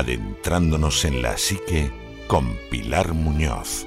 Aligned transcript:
adentrándonos 0.00 1.04
en 1.04 1.20
la 1.20 1.36
psique 1.36 1.90
con 2.26 2.56
Pilar 2.70 3.12
Muñoz. 3.12 3.86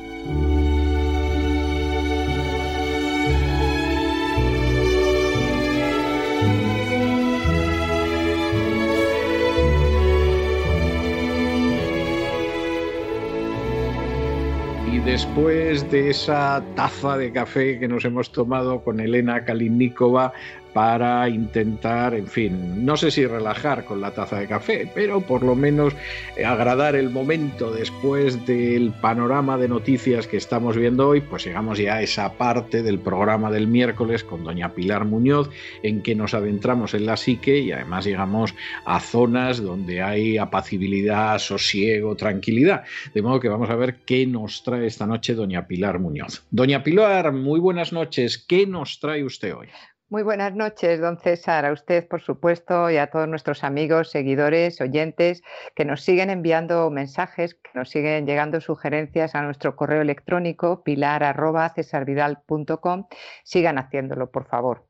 Y 14.91 14.99
después 14.99 15.89
de 15.89 16.11
esa 16.11 16.63
taza 16.75 17.17
de 17.17 17.31
café 17.31 17.79
que 17.79 17.87
nos 17.87 18.05
hemos 18.05 18.31
tomado 18.31 18.83
con 18.83 18.99
Elena 18.99 19.45
Kalinikova, 19.45 20.31
para 20.73 21.29
intentar, 21.29 22.15
en 22.15 22.27
fin, 22.27 22.83
no 22.83 22.97
sé 22.97 23.11
si 23.11 23.25
relajar 23.25 23.85
con 23.85 24.01
la 24.01 24.11
taza 24.11 24.39
de 24.39 24.47
café, 24.47 24.89
pero 24.93 25.21
por 25.21 25.43
lo 25.43 25.55
menos 25.55 25.93
eh, 26.35 26.45
agradar 26.45 26.95
el 26.95 27.09
momento 27.09 27.71
después 27.71 28.45
del 28.45 28.91
panorama 28.91 29.57
de 29.57 29.67
noticias 29.67 30.27
que 30.27 30.37
estamos 30.37 30.75
viendo 30.75 31.07
hoy, 31.07 31.21
pues 31.21 31.45
llegamos 31.45 31.77
ya 31.77 31.95
a 31.95 32.01
esa 32.01 32.33
parte 32.33 32.81
del 32.81 32.99
programa 32.99 33.51
del 33.51 33.67
miércoles 33.67 34.23
con 34.23 34.43
doña 34.43 34.73
Pilar 34.73 35.05
Muñoz, 35.05 35.49
en 35.83 36.01
que 36.01 36.15
nos 36.15 36.33
adentramos 36.33 36.93
en 36.93 37.05
la 37.05 37.17
psique 37.17 37.59
y 37.59 37.71
además 37.71 38.05
llegamos 38.05 38.55
a 38.85 38.99
zonas 38.99 39.61
donde 39.61 40.01
hay 40.01 40.37
apacibilidad, 40.37 41.37
sosiego, 41.37 42.15
tranquilidad. 42.15 42.83
De 43.13 43.21
modo 43.21 43.39
que 43.39 43.49
vamos 43.49 43.69
a 43.69 43.75
ver 43.75 43.97
qué 44.05 44.25
nos 44.25 44.63
trae 44.63 44.87
esta 44.87 45.05
noche 45.05 45.35
doña 45.35 45.67
Pilar 45.67 45.99
Muñoz. 45.99 46.43
Doña 46.49 46.83
Pilar, 46.83 47.31
muy 47.31 47.59
buenas 47.59 47.93
noches. 47.93 48.37
¿Qué 48.37 48.65
nos 48.65 48.99
trae 48.99 49.23
usted 49.23 49.55
hoy? 49.55 49.67
Muy 50.13 50.21
buenas 50.21 50.53
noches, 50.53 51.01
don 51.01 51.17
César, 51.17 51.65
a 51.65 51.71
usted, 51.71 52.07
por 52.07 52.21
supuesto, 52.21 52.91
y 52.91 52.97
a 52.97 53.07
todos 53.07 53.27
nuestros 53.27 53.63
amigos, 53.63 54.11
seguidores, 54.11 54.79
oyentes 54.79 55.41
que 55.73 55.85
nos 55.85 56.03
siguen 56.03 56.29
enviando 56.29 56.91
mensajes, 56.91 57.55
que 57.55 57.71
nos 57.73 57.89
siguen 57.89 58.27
llegando 58.27 58.61
sugerencias 58.61 59.33
a 59.33 59.41
nuestro 59.41 59.75
correo 59.75 60.03
electrónico 60.03 60.83
pilar.cesarvidal.com. 60.83 63.07
Sigan 63.43 63.79
haciéndolo, 63.79 64.29
por 64.29 64.45
favor. 64.45 64.85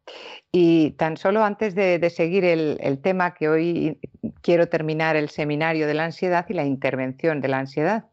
Y 0.52 0.92
tan 0.98 1.16
solo 1.18 1.44
antes 1.44 1.74
de, 1.74 2.08
seguir 2.12 2.46
el, 2.46 3.00
tema 3.02 3.34
que 3.34 3.50
hoy 3.50 4.00
quiero 4.42 4.70
terminar 4.70 5.16
el 5.16 5.30
seminario 5.30 5.88
de 5.88 5.96
la 5.96 6.06
ansiedad 6.06 6.46
y 6.48 6.54
la 6.54 6.64
intervención 6.64 7.42
de 7.42 7.48
la 7.48 7.58
ansiedad, 7.58 8.06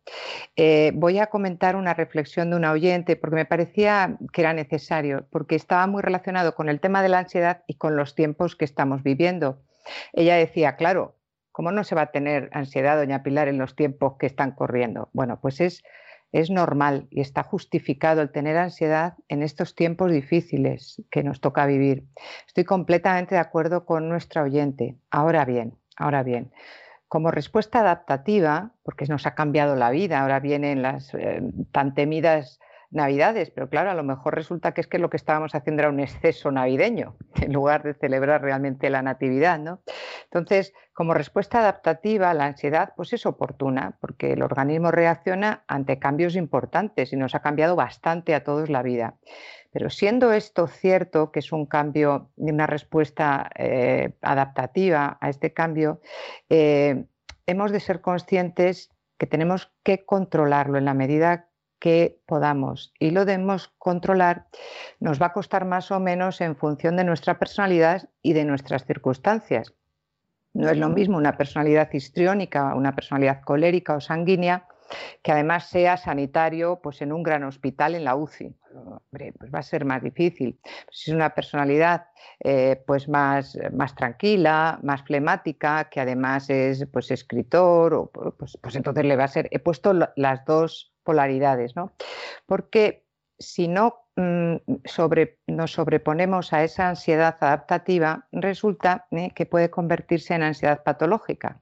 eh, 0.56 0.92
voy 0.94 1.18
a 1.18 1.26
comentar 1.26 1.76
una 1.76 1.92
reflexión 1.92 2.48
de 2.48 2.56
una 2.56 2.72
oyente 2.72 3.16
porque 3.16 3.36
me 3.36 3.44
parecía 3.44 4.16
que 4.32 4.40
era 4.40 4.54
necesario, 4.54 5.26
porque 5.30 5.54
estaba 5.54 5.86
muy 5.86 6.00
relacionado 6.00 6.54
con 6.54 6.70
el 6.70 6.80
tema 6.80 6.99
de 7.02 7.08
la 7.08 7.18
ansiedad 7.20 7.64
y 7.66 7.74
con 7.74 7.96
los 7.96 8.14
tiempos 8.14 8.56
que 8.56 8.64
estamos 8.64 9.02
viviendo. 9.02 9.62
Ella 10.12 10.36
decía, 10.36 10.76
claro, 10.76 11.16
¿cómo 11.52 11.72
no 11.72 11.84
se 11.84 11.94
va 11.94 12.02
a 12.02 12.12
tener 12.12 12.50
ansiedad, 12.52 12.96
doña 12.96 13.22
Pilar, 13.22 13.48
en 13.48 13.58
los 13.58 13.76
tiempos 13.76 14.16
que 14.18 14.26
están 14.26 14.52
corriendo? 14.52 15.08
Bueno, 15.12 15.40
pues 15.40 15.60
es 15.60 15.82
es 16.32 16.50
normal 16.50 17.08
y 17.10 17.20
está 17.20 17.42
justificado 17.42 18.22
el 18.22 18.30
tener 18.30 18.56
ansiedad 18.56 19.14
en 19.28 19.42
estos 19.42 19.74
tiempos 19.74 20.12
difíciles 20.12 21.02
que 21.10 21.24
nos 21.24 21.40
toca 21.40 21.66
vivir. 21.66 22.04
Estoy 22.46 22.64
completamente 22.64 23.34
de 23.34 23.40
acuerdo 23.40 23.84
con 23.84 24.08
nuestra 24.08 24.42
oyente. 24.42 24.96
Ahora 25.10 25.44
bien, 25.44 25.74
ahora 25.96 26.22
bien, 26.22 26.52
como 27.08 27.32
respuesta 27.32 27.80
adaptativa, 27.80 28.72
porque 28.84 29.06
nos 29.06 29.26
ha 29.26 29.34
cambiado 29.34 29.74
la 29.74 29.90
vida, 29.90 30.20
ahora 30.20 30.38
vienen 30.38 30.82
las 30.82 31.12
eh, 31.14 31.42
tan 31.72 31.94
temidas 31.94 32.60
Navidades, 32.92 33.50
pero 33.50 33.68
claro, 33.68 33.90
a 33.90 33.94
lo 33.94 34.02
mejor 34.02 34.34
resulta 34.34 34.72
que 34.72 34.80
es 34.80 34.88
que 34.88 34.98
lo 34.98 35.10
que 35.10 35.16
estábamos 35.16 35.54
haciendo 35.54 35.82
era 35.82 35.90
un 35.90 36.00
exceso 36.00 36.50
navideño, 36.50 37.16
en 37.40 37.52
lugar 37.52 37.84
de 37.84 37.94
celebrar 37.94 38.42
realmente 38.42 38.90
la 38.90 39.02
Natividad, 39.02 39.60
¿no? 39.60 39.82
Entonces, 40.24 40.72
como 40.92 41.14
respuesta 41.14 41.60
adaptativa, 41.60 42.34
la 42.34 42.46
ansiedad 42.46 42.92
pues 42.96 43.12
es 43.12 43.26
oportuna, 43.26 43.96
porque 44.00 44.32
el 44.32 44.42
organismo 44.42 44.90
reacciona 44.90 45.62
ante 45.68 45.98
cambios 46.00 46.34
importantes 46.34 47.12
y 47.12 47.16
nos 47.16 47.34
ha 47.34 47.42
cambiado 47.42 47.76
bastante 47.76 48.34
a 48.34 48.42
todos 48.42 48.68
la 48.68 48.82
vida. 48.82 49.14
Pero 49.72 49.88
siendo 49.88 50.32
esto 50.32 50.66
cierto, 50.66 51.30
que 51.30 51.38
es 51.38 51.52
un 51.52 51.66
cambio 51.66 52.30
una 52.36 52.66
respuesta 52.66 53.50
eh, 53.54 54.14
adaptativa 54.20 55.16
a 55.20 55.30
este 55.30 55.52
cambio, 55.52 56.00
eh, 56.48 57.04
hemos 57.46 57.70
de 57.70 57.80
ser 57.80 58.00
conscientes 58.00 58.90
que 59.16 59.26
tenemos 59.26 59.70
que 59.84 60.04
controlarlo 60.04 60.78
en 60.78 60.86
la 60.86 60.94
medida 60.94 61.49
que 61.80 62.20
podamos 62.26 62.92
y 63.00 63.10
lo 63.10 63.24
debemos 63.24 63.72
controlar, 63.78 64.46
nos 65.00 65.20
va 65.20 65.26
a 65.26 65.32
costar 65.32 65.64
más 65.64 65.90
o 65.90 65.98
menos 65.98 66.40
en 66.40 66.54
función 66.54 66.96
de 66.96 67.04
nuestra 67.04 67.38
personalidad 67.38 68.08
y 68.22 68.34
de 68.34 68.44
nuestras 68.44 68.84
circunstancias. 68.84 69.74
No 70.52 70.68
es 70.68 70.76
lo 70.76 70.88
mismo 70.88 71.16
una 71.16 71.36
personalidad 71.36 71.92
histriónica, 71.92 72.74
una 72.74 72.94
personalidad 72.94 73.42
colérica 73.42 73.94
o 73.94 74.00
sanguínea, 74.00 74.66
que 75.22 75.32
además 75.32 75.68
sea 75.68 75.96
sanitario 75.96 76.80
pues 76.82 77.00
en 77.02 77.12
un 77.12 77.22
gran 77.22 77.44
hospital 77.44 77.94
en 77.94 78.04
la 78.04 78.16
UCI. 78.16 78.54
pues 79.10 79.54
va 79.54 79.60
a 79.60 79.62
ser 79.62 79.84
más 79.84 80.02
difícil. 80.02 80.58
Si 80.90 81.10
es 81.10 81.14
una 81.14 81.30
personalidad 81.30 82.06
eh, 82.40 82.82
pues 82.86 83.08
más, 83.08 83.56
más 83.72 83.94
tranquila, 83.94 84.80
más 84.82 85.02
flemática, 85.02 85.88
que 85.88 86.00
además 86.00 86.50
es 86.50 86.86
pues 86.92 87.10
escritor, 87.10 87.94
o, 87.94 88.10
pues, 88.10 88.58
pues 88.60 88.76
entonces 88.76 89.04
le 89.04 89.16
va 89.16 89.24
a 89.24 89.28
ser. 89.28 89.48
He 89.52 89.60
puesto 89.60 89.92
las 90.16 90.44
dos 90.44 90.89
polaridades, 91.02 91.76
¿no? 91.76 91.92
Porque 92.46 93.04
si 93.40 93.68
no 93.68 94.06
mm, 94.16 94.56
nos 95.46 95.72
sobreponemos 95.72 96.52
a 96.52 96.62
esa 96.62 96.90
ansiedad 96.90 97.36
adaptativa, 97.40 98.26
resulta 98.32 99.06
¿eh? 99.10 99.30
que 99.34 99.46
puede 99.46 99.70
convertirse 99.70 100.34
en 100.34 100.42
ansiedad 100.42 100.82
patológica. 100.84 101.60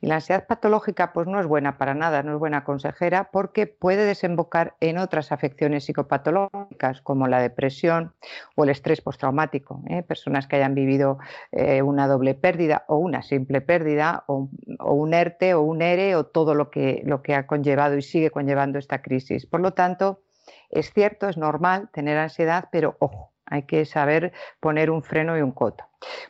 Y 0.00 0.06
la 0.06 0.16
ansiedad 0.16 0.46
patológica 0.46 1.12
pues, 1.12 1.26
no 1.26 1.40
es 1.40 1.46
buena 1.46 1.78
para 1.78 1.94
nada, 1.94 2.22
no 2.22 2.34
es 2.34 2.38
buena 2.38 2.62
consejera, 2.64 3.30
porque 3.32 3.66
puede 3.66 4.06
desembocar 4.06 4.76
en 4.80 4.98
otras 4.98 5.32
afecciones 5.32 5.84
psicopatológicas 5.84 7.02
como 7.02 7.26
la 7.26 7.42
depresión 7.42 8.14
o 8.54 8.62
el 8.62 8.70
estrés 8.70 9.00
postraumático. 9.00 9.82
¿eh? 9.88 10.04
Personas 10.04 10.46
que 10.46 10.56
hayan 10.56 10.76
vivido 10.76 11.18
eh, 11.50 11.82
una 11.82 12.06
doble 12.06 12.34
pérdida 12.34 12.84
o 12.86 12.98
una 12.98 13.22
simple 13.22 13.60
pérdida 13.60 14.22
o, 14.28 14.48
un 14.78 15.12
ERTE 15.12 15.54
o 15.54 15.62
un 15.62 15.82
ERE 15.82 16.14
o 16.14 16.26
todo 16.26 16.54
lo 16.54 16.70
que, 16.70 17.02
lo 17.04 17.22
que 17.22 17.34
ha 17.34 17.48
conllevado 17.48 17.96
y 17.96 18.02
sigue 18.02 18.30
conllevando 18.30 18.78
esta 18.78 19.02
crisis. 19.02 19.44
Por 19.44 19.60
lo 19.60 19.72
tanto, 19.72 20.22
es 20.70 20.92
cierto, 20.92 21.28
es 21.28 21.36
normal 21.36 21.88
tener 21.92 22.18
ansiedad, 22.18 22.68
pero 22.70 22.96
ojo, 23.00 23.32
hay 23.46 23.62
que 23.62 23.84
saber 23.84 24.32
poner 24.60 24.90
un 24.90 25.02
freno 25.02 25.38
y 25.38 25.40
un 25.40 25.52
coto. 25.52 25.84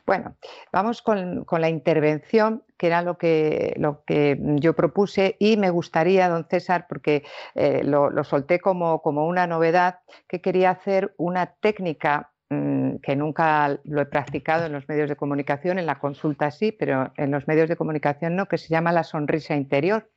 Bueno, 0.07 0.37
vamos 0.73 1.03
con, 1.03 1.45
la 1.51 1.69
intervención, 1.69 2.63
que 2.77 2.87
era 2.87 3.03
lo 3.03 3.19
que, 3.19 3.75
lo 3.79 4.05
que, 4.05 4.39
yo 4.57 4.75
propuse, 4.75 5.37
y 5.39 5.57
me 5.57 5.71
gustaría, 5.71 6.29
don 6.29 6.47
César, 6.49 6.87
porque 6.89 7.25
eh, 7.55 7.83
lo, 7.85 8.23
solté 8.25 8.61
como, 8.61 9.03
como, 9.03 9.27
una 9.27 9.47
novedad, 9.47 10.01
que 10.29 10.41
quería 10.41 10.71
hacer 10.71 11.15
una 11.17 11.47
técnica 11.47 12.31
mm, 12.51 12.97
que 12.97 13.17
nunca 13.17 13.81
lo 13.85 14.03
he 14.03 14.07
practicado 14.07 14.67
en 14.67 14.73
los 14.73 14.89
medios 14.89 15.09
de 15.09 15.17
comunicación, 15.17 15.79
en 15.79 15.87
la 15.87 15.99
consulta 15.99 16.51
sí, 16.51 16.71
pero 16.71 17.13
en 17.17 17.31
los 17.31 17.49
medios 17.49 17.69
de 17.69 17.77
comunicación 17.77 18.37
no, 18.37 18.47
que 18.47 18.59
se 18.59 18.69
llama 18.69 18.93
la 18.93 19.05
sonrisa 19.05 19.57
interior. 19.57 20.11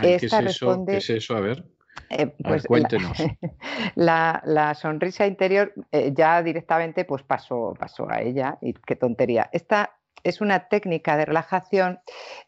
¿qué, 0.00 0.14
es 0.14 0.32
eso? 0.32 0.84
¿Qué 0.86 0.98
es 0.98 1.10
eso? 1.10 1.36
A 1.36 1.40
ver. 1.40 1.64
Eh, 2.08 2.26
pues 2.42 2.66
cuéntenos. 2.66 3.18
La, 3.94 4.74
sonrisa 4.74 5.26
interior 5.26 5.72
eh, 5.92 6.12
ya 6.14 6.42
directamente 6.42 7.04
pues 7.04 7.22
pasó, 7.22 7.74
pasó 7.78 8.10
a 8.10 8.22
ella 8.22 8.58
y 8.60 8.72
qué 8.72 8.96
tontería. 8.96 9.48
Esta 9.52 9.99
es 10.24 10.40
una 10.40 10.68
técnica 10.68 11.16
de 11.16 11.24
relajación, 11.24 12.00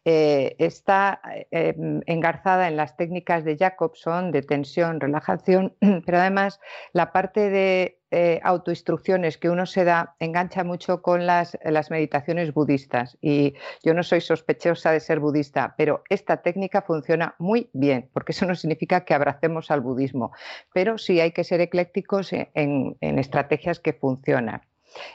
eh, 0.05 0.55
está 0.59 1.21
eh, 1.51 1.75
engarzada 2.05 2.67
en 2.67 2.77
las 2.77 2.95
técnicas 2.97 3.43
de 3.43 3.57
Jacobson 3.57 4.31
de 4.31 4.41
tensión, 4.41 4.99
relajación, 4.99 5.75
pero 6.05 6.19
además 6.19 6.59
la 6.91 7.11
parte 7.11 7.49
de 7.49 7.99
eh, 8.11 8.39
autoinstrucciones 8.43 9.39
que 9.39 9.49
uno 9.49 9.65
se 9.65 9.85
da 9.85 10.15
engancha 10.19 10.63
mucho 10.63 11.01
con 11.01 11.25
las, 11.25 11.57
las, 11.63 11.89
meditaciones 11.89 12.53
budistas. 12.53 13.17
Y 13.21 13.55
yo 13.83 13.95
no 13.95 14.03
soy 14.03 14.21
sospechosa 14.21 14.91
de 14.91 14.99
ser 14.99 15.19
budista, 15.19 15.73
pero 15.77 16.03
esta 16.09 16.43
técnica 16.43 16.83
funciona 16.83 17.33
muy 17.39 17.71
bien, 17.73 18.09
porque 18.13 18.33
eso 18.33 18.45
no 18.45 18.53
significa 18.53 19.03
que 19.03 19.15
abracemos 19.15 19.71
al 19.71 19.81
budismo, 19.81 20.31
pero 20.73 20.99
sí 20.99 21.19
hay 21.19 21.31
que 21.31 21.43
ser 21.43 21.59
eclécticos 21.61 22.33
en 22.33 22.95
estrategias 23.01 23.79
que 23.79 23.93
funcionan. 23.93 24.61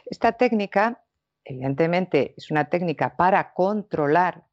Esta 0.06 0.32
técnica 0.32 1.00
evidentemente 1.48 2.34
es 2.36 2.50
una 2.50 2.66
técnica 2.66 3.16
para 3.16 3.52
controlar 3.54 4.44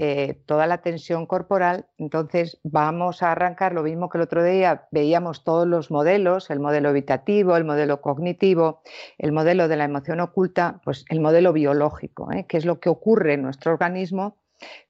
eh, 0.00 0.40
toda 0.46 0.68
la 0.68 0.78
tensión 0.78 1.26
corporal, 1.26 1.86
entonces 1.98 2.60
vamos 2.62 3.20
a 3.24 3.32
arrancar 3.32 3.72
lo 3.72 3.82
mismo 3.82 4.08
que 4.08 4.18
el 4.18 4.22
otro 4.22 4.44
día, 4.44 4.86
veíamos 4.92 5.42
todos 5.42 5.66
los 5.66 5.90
modelos, 5.90 6.50
el 6.50 6.60
modelo 6.60 6.90
evitativo, 6.90 7.56
el 7.56 7.64
modelo 7.64 8.00
cognitivo, 8.00 8.80
el 9.18 9.32
modelo 9.32 9.66
de 9.66 9.76
la 9.76 9.84
emoción 9.84 10.20
oculta, 10.20 10.80
pues 10.84 11.04
el 11.08 11.20
modelo 11.20 11.52
biológico, 11.52 12.30
¿eh? 12.30 12.46
que 12.48 12.58
es 12.58 12.64
lo 12.64 12.78
que 12.78 12.88
ocurre 12.88 13.34
en 13.34 13.42
nuestro 13.42 13.72
organismo 13.72 14.36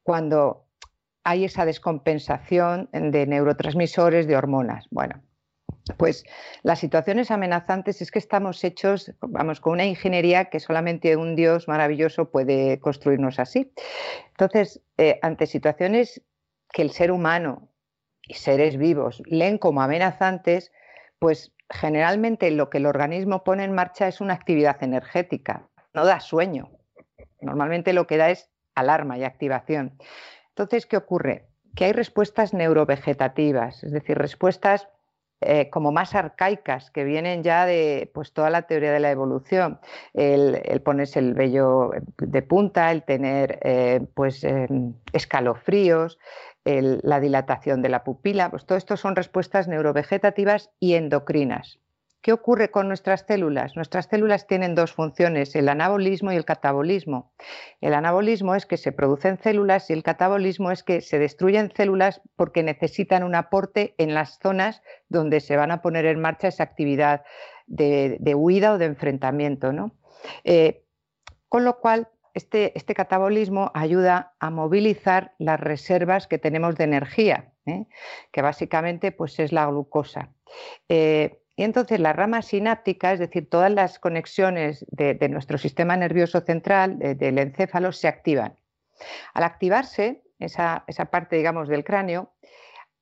cuando 0.03 0.67
hay 1.25 1.45
esa 1.45 1.65
descompensación 1.65 2.91
de 2.93 3.27
neurotransmisores, 3.27 4.27
de 4.27 4.37
hormonas. 4.37 4.89
Bueno, 4.91 5.23
pues 5.97 6.25
las 6.63 6.79
situaciones 6.79 7.31
amenazantes 7.31 8.03
es 8.03 8.11
que 8.11 8.19
estamos 8.19 8.63
hechos, 8.65 9.13
vamos, 9.21 9.61
con 9.61 9.75
una 9.75 9.87
ingeniería 9.87 10.47
que 10.47 10.61
solamente 10.61 11.17
un 11.17 11.37
Dios 11.37 11.69
maravilloso 11.69 12.31
puede 12.31 12.79
construirnos 12.81 13.39
así. 13.39 13.73
Entonces, 14.31 14.81
eh, 14.97 15.19
ante 15.23 15.47
situaciones 15.47 16.23
que 16.73 16.83
el 16.83 16.91
ser 16.91 17.11
humano 17.11 17.69
y 18.23 18.35
seres 18.35 18.77
vivos 18.77 19.23
leen 19.27 19.59
como 19.59 19.83
amenazantes, 19.83 20.73
pues 21.19 21.53
generalmente 21.71 22.51
lo 22.51 22.71
que 22.71 22.79
el 22.79 22.87
organismo 22.87 23.45
pone 23.45 23.65
en 23.65 23.73
marcha 23.73 24.09
es 24.09 24.21
una 24.21 24.35
actividad 24.35 24.83
energética, 24.83 25.69
no 25.95 26.05
da 26.05 26.21
sueño. 26.21 26.71
Normalmente 27.41 27.93
lo 27.93 28.07
que 28.07 28.17
da 28.17 28.31
es 28.31 28.51
alarma 28.75 29.19
y 29.19 29.25
activación. 29.25 29.99
Entonces, 30.51 30.87
¿qué 30.87 30.97
ocurre? 30.97 31.49
Que 31.75 31.87
hay 31.87 31.93
respuestas 31.93 32.55
neurovegetativas, 32.55 33.85
es 33.85 33.93
decir, 33.93 34.19
respuestas 34.19 34.89
eh, 35.41 35.71
como 35.71 35.93
más 35.93 36.15
arcaicas, 36.15 36.91
que 36.91 37.05
vienen 37.05 37.43
ya 37.43 37.65
de 37.65 38.11
pues, 38.13 38.33
toda 38.33 38.51
la 38.51 38.63
teoría 38.63 38.93
de 38.93 39.01
la 39.01 39.11
evolución. 39.11 39.79
El, 40.15 40.81
ponerse 40.83 41.21
el 41.21 41.35
vello 41.35 41.91
de 42.19 42.43
punta, 42.43 42.91
el 42.91 43.05
tener 43.05 43.59
eh, 43.63 44.01
pues, 44.15 44.45
em, 44.45 44.95
escalofríos, 45.13 46.19
la 46.65 47.19
dilatación 47.19 47.81
de 47.81 47.89
la 47.89 48.05
pupila, 48.05 48.51
pues 48.51 48.67
todo 48.67 48.77
esto 48.77 48.99
son 48.99 49.17
respuestas 49.17 49.69
neurovegetativas 49.69 50.71
y 50.79 50.95
endocrinas. 50.95 51.79
¿Qué 52.21 52.33
ocurre 52.33 52.71
con 52.71 52.89
nuestras 52.89 53.25
células? 53.29 53.77
Nuestras 53.77 54.07
células 54.07 54.47
tienen 54.47 54.75
dos 54.75 54.93
funciones, 54.93 55.55
el 55.55 55.69
anabolismo 55.69 56.33
y 56.33 56.37
el 56.37 56.45
catabolismo. 56.45 57.33
El 57.81 57.95
anabolismo 57.95 58.57
es 58.57 58.67
que 58.67 58.77
se 58.77 58.91
producen 58.91 59.39
células 59.39 59.89
y 59.89 59.93
el 59.93 60.03
catabolismo 60.03 60.73
es 60.73 60.83
que 60.83 61.01
se 61.01 61.21
destruyen 61.21 61.73
células 61.77 62.21
porque 62.35 62.65
necesitan 62.65 63.23
un 63.23 63.37
aporte 63.37 63.95
en 63.99 64.15
las 64.15 64.39
zonas 64.41 64.83
donde 65.09 65.41
se 65.41 65.57
van 65.57 65.71
a 65.71 65.81
poner 65.81 66.07
en 66.07 66.21
marcha 66.21 66.49
esa 66.49 66.65
actividad 66.65 67.23
de, 67.69 68.35
huida 68.35 68.73
o 68.73 68.79
de 68.79 68.87
enfrentamiento. 68.87 69.73
Eh, 70.43 70.85
con 71.49 71.65
lo 71.65 71.79
cual, 71.79 72.09
este, 72.35 72.77
este, 72.77 72.95
catabolismo 72.95 73.71
ayuda 73.75 74.35
a 74.39 74.51
movilizar 74.51 75.35
las 75.39 75.59
reservas 75.59 76.27
que 76.27 76.39
tenemos 76.39 76.77
de 76.77 76.85
energía, 76.85 77.53
¿eh? 77.67 77.87
que 78.33 78.43
básicamente 78.43 79.13
pues, 79.13 79.39
es 79.39 79.53
la 79.53 79.67
glucosa. 79.67 80.31
Eh, 80.89 81.38
y 81.59 81.65
entonces 81.65 81.99
la 81.99 82.13
rama 82.13 82.41
sináptica, 82.41 83.13
es 83.13 83.19
decir, 83.19 83.51
todas 83.51 83.73
las 83.73 83.99
conexiones 83.99 84.87
de, 84.93 85.29
nuestro 85.29 85.59
sistema 85.59 85.97
nervioso 85.97 86.41
central, 86.41 87.01
del 87.01 87.37
encéfalo, 87.37 87.91
se 87.91 88.07
activan. 88.07 88.55
Al 89.35 89.43
activarse 89.43 90.23
esa, 90.39 90.85
parte, 91.11 91.35
digamos, 91.35 91.67
del 91.67 91.83
cráneo, 91.83 92.33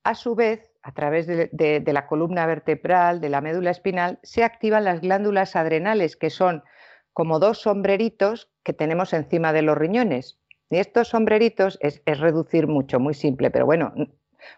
a 0.04 0.14
su 0.14 0.34
vez, 0.34 0.72
a 0.82 0.92
través 0.92 1.26
de, 1.26 1.82
la 1.86 2.06
columna 2.06 2.46
vertebral, 2.46 3.20
de 3.20 3.28
la 3.28 3.42
médula 3.42 3.72
espinal, 3.72 4.20
se 4.22 4.42
activan 4.42 4.84
las 4.84 5.02
glándulas 5.02 5.54
adrenales, 5.54 6.16
que 6.16 6.30
son 6.30 6.64
como 7.12 7.38
dos 7.38 7.60
sombreritos 7.60 8.50
que 8.62 8.72
tenemos 8.72 9.12
encima 9.12 9.52
de 9.52 9.60
los 9.60 9.76
riñones. 9.76 10.38
Y 10.70 10.78
estos 10.78 11.08
sombreritos 11.08 11.78
es 11.82 12.00
reducir 12.20 12.68
mucho, 12.68 13.00
muy 13.00 13.12
simple, 13.12 13.50
pero 13.50 13.66
bueno, 13.66 13.92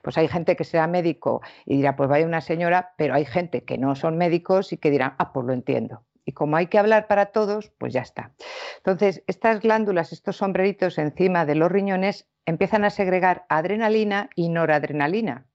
pues 0.02 0.18
hay 0.18 0.28
gente 0.28 0.56
que 0.56 0.64
sea 0.64 0.86
médico 0.86 1.42
y 1.66 1.76
dirá, 1.76 1.96
pues 1.96 2.08
vaya 2.08 2.26
una 2.26 2.40
señora, 2.40 2.94
pero 2.96 3.14
hay 3.14 3.24
gente 3.24 3.64
que 3.64 3.78
no 3.78 3.94
son 3.94 4.16
médicos 4.16 4.72
y 4.72 4.78
que 4.78 4.90
dirán, 4.90 5.14
ah, 5.18 5.32
pues 5.32 5.46
lo 5.46 5.52
entiendo. 5.52 6.04
Y 6.24 6.32
como 6.32 6.56
hay 6.56 6.66
que 6.66 6.78
hablar 6.78 7.06
para 7.06 7.26
todos, 7.26 7.70
pues 7.78 7.92
ya 7.92 8.02
está. 8.02 8.32
Entonces, 8.78 9.22
estas 9.26 9.60
glándulas, 9.60 10.12
estos 10.12 10.36
sombreritos 10.36 10.98
encima 10.98 11.46
de 11.46 11.54
los 11.54 11.72
riñones, 11.72 12.28
empiezan 12.44 12.84
a 12.84 12.90
segregar 12.90 13.46
adrenalina 13.48 14.28
y 14.34 14.48
noradrenalina 14.50 15.46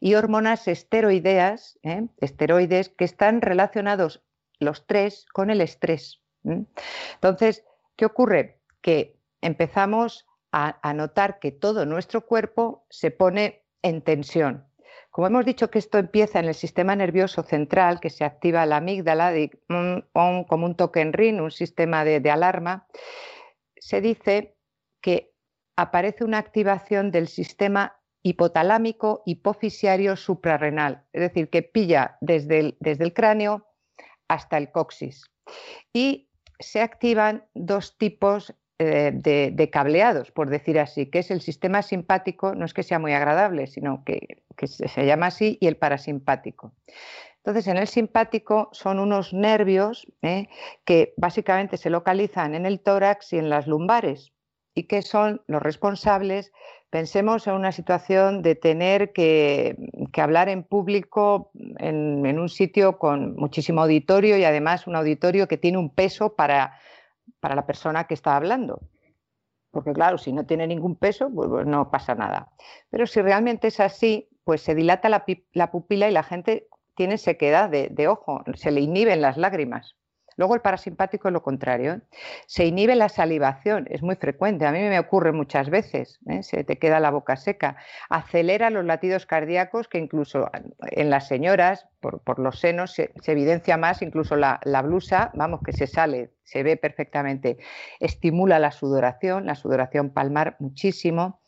y 0.00 0.14
hormonas 0.14 0.68
esteroideas, 0.68 1.78
¿eh? 1.82 2.06
esteroides 2.18 2.88
que 2.88 3.04
están 3.04 3.40
relacionados 3.40 4.22
los 4.60 4.86
tres 4.86 5.26
con 5.32 5.50
el 5.50 5.60
estrés. 5.60 6.20
Entonces, 6.44 7.64
¿qué 7.96 8.04
ocurre? 8.04 8.60
Que 8.80 9.16
empezamos 9.40 10.26
a, 10.52 10.92
notar 10.94 11.38
que 11.38 11.52
todo 11.52 11.84
nuestro 11.86 12.26
cuerpo 12.26 12.86
se 12.90 13.10
pone 13.10 13.64
en 13.82 14.02
tensión. 14.02 14.66
Como 15.10 15.26
hemos 15.26 15.44
dicho 15.44 15.70
que 15.70 15.78
esto 15.78 15.98
empieza 15.98 16.38
en 16.38 16.46
el 16.46 16.54
sistema 16.54 16.94
nervioso 16.94 17.42
central, 17.42 18.00
que 18.00 18.10
se 18.10 18.24
activa 18.24 18.66
la 18.66 18.76
amígdala 18.76 19.32
como 19.68 20.66
un 20.66 20.74
toque 20.76 21.00
en 21.00 21.12
rin, 21.12 21.40
un 21.40 21.50
sistema 21.50 22.04
de, 22.04 22.30
alarma, 22.30 22.86
se 23.76 24.00
dice 24.00 24.56
que 25.00 25.34
aparece 25.76 26.24
una 26.24 26.38
activación 26.38 27.10
del 27.10 27.28
sistema 27.28 28.00
hipotalámico 28.22 29.22
hipofisiario 29.26 30.16
suprarrenal, 30.16 31.04
es 31.12 31.22
decir, 31.22 31.50
que 31.50 31.62
pilla 31.62 32.18
desde 32.20 32.60
el, 32.60 32.76
desde 32.80 33.04
el 33.04 33.14
cráneo 33.14 33.66
hasta 34.28 34.58
el 34.58 34.70
coxis. 34.70 35.24
Y 35.92 36.30
se 36.58 36.80
activan 36.80 37.48
dos 37.54 37.96
tipos 37.96 38.54
eh, 38.78 39.10
de, 39.12 39.70
cableados, 39.70 40.30
por 40.30 40.50
decir 40.50 40.78
así, 40.78 41.06
que 41.06 41.18
es 41.18 41.30
el 41.30 41.40
sistema 41.40 41.82
simpático, 41.82 42.54
no 42.54 42.64
es 42.64 42.74
que 42.74 42.82
sea 42.82 42.98
muy 42.98 43.12
agradable, 43.12 43.66
sino 43.66 44.04
que, 44.04 44.42
se, 44.66 45.04
llama 45.04 45.26
así, 45.26 45.58
y 45.60 45.66
el 45.66 45.76
parasimpático. 45.76 46.72
Entonces, 47.38 47.66
en 47.66 47.76
el 47.76 47.88
simpático 47.88 48.68
son 48.72 48.98
unos 48.98 49.32
nervios 49.32 50.06
eh, 50.22 50.48
que 50.84 51.14
básicamente 51.16 51.76
se 51.76 51.90
localizan 51.90 52.54
en 52.54 52.66
el 52.66 52.80
tórax 52.80 53.32
y 53.32 53.38
en 53.38 53.50
las 53.50 53.66
lumbares 53.66 54.32
y 54.78 54.84
que 54.84 55.02
son 55.02 55.42
los 55.48 55.60
responsables, 55.60 56.52
pensemos 56.88 57.48
en 57.48 57.54
una 57.54 57.72
situación 57.72 58.42
de 58.42 58.54
tener 58.54 59.12
que, 59.12 59.76
hablar 60.16 60.48
en 60.48 60.62
público 60.62 61.50
en, 61.78 62.38
un 62.38 62.48
sitio 62.48 62.96
con 62.96 63.34
muchísimo 63.34 63.82
auditorio 63.82 64.38
y 64.38 64.44
además 64.44 64.86
un 64.86 64.94
auditorio 64.94 65.48
que 65.48 65.56
tiene 65.56 65.78
un 65.78 65.90
peso 65.90 66.36
para 66.36 66.78
para 67.40 67.54
la 67.54 67.66
persona 67.66 68.04
que 68.04 68.14
está 68.14 68.36
hablando. 68.36 68.80
Porque 69.70 69.92
claro, 69.92 70.18
si 70.18 70.32
no 70.32 70.46
tiene 70.46 70.66
ningún 70.66 70.96
peso, 70.96 71.30
pues, 71.30 71.48
pues 71.48 71.66
no 71.66 71.90
pasa 71.90 72.14
nada. 72.14 72.52
Pero 72.90 73.06
si 73.06 73.20
realmente 73.20 73.68
es 73.68 73.80
así, 73.80 74.28
pues 74.44 74.62
se 74.62 74.74
dilata 74.74 75.08
la, 75.08 75.70
pupila 75.70 76.08
y 76.08 76.12
la 76.12 76.22
gente 76.22 76.68
tiene 76.94 77.18
sequedad 77.18 77.68
de, 77.68 78.08
ojo, 78.08 78.42
se 78.54 78.70
le 78.70 78.80
inhiben 78.80 79.20
las 79.20 79.36
lágrimas. 79.36 79.96
Luego 80.38 80.54
el 80.54 80.60
parasimpático 80.60 81.28
es 81.28 81.32
lo 81.32 81.42
contrario. 81.42 81.94
¿eh? 81.94 82.00
Se 82.46 82.64
inhibe 82.64 82.94
la 82.94 83.08
salivación, 83.08 83.88
es 83.90 84.02
muy 84.02 84.14
frecuente. 84.14 84.66
A 84.66 84.72
mí 84.72 84.78
me 84.78 85.00
ocurre 85.00 85.32
muchas 85.32 85.68
veces. 85.68 86.20
¿eh? 86.28 86.44
Se 86.44 86.62
te 86.62 86.78
queda 86.78 87.00
la 87.00 87.10
boca 87.10 87.36
seca. 87.36 87.76
Acelera 88.08 88.70
los 88.70 88.84
latidos 88.84 89.26
cardíacos 89.26 89.88
que 89.88 89.98
incluso 89.98 90.48
en 90.80 91.10
las 91.10 91.26
señoras, 91.26 91.88
por, 92.00 92.38
los 92.38 92.60
senos, 92.60 92.92
se, 92.92 93.12
evidencia 93.26 93.76
más. 93.76 94.00
Incluso 94.00 94.36
la, 94.36 94.60
la 94.62 94.80
blusa, 94.82 95.32
vamos, 95.34 95.60
que 95.64 95.72
se 95.72 95.88
sale, 95.88 96.30
se 96.44 96.62
ve 96.62 96.76
perfectamente. 96.76 97.58
Estimula 97.98 98.60
la 98.60 98.70
sudoración, 98.70 99.44
la 99.44 99.56
sudoración 99.56 100.10
palmar 100.10 100.54
muchísimo 100.60 101.40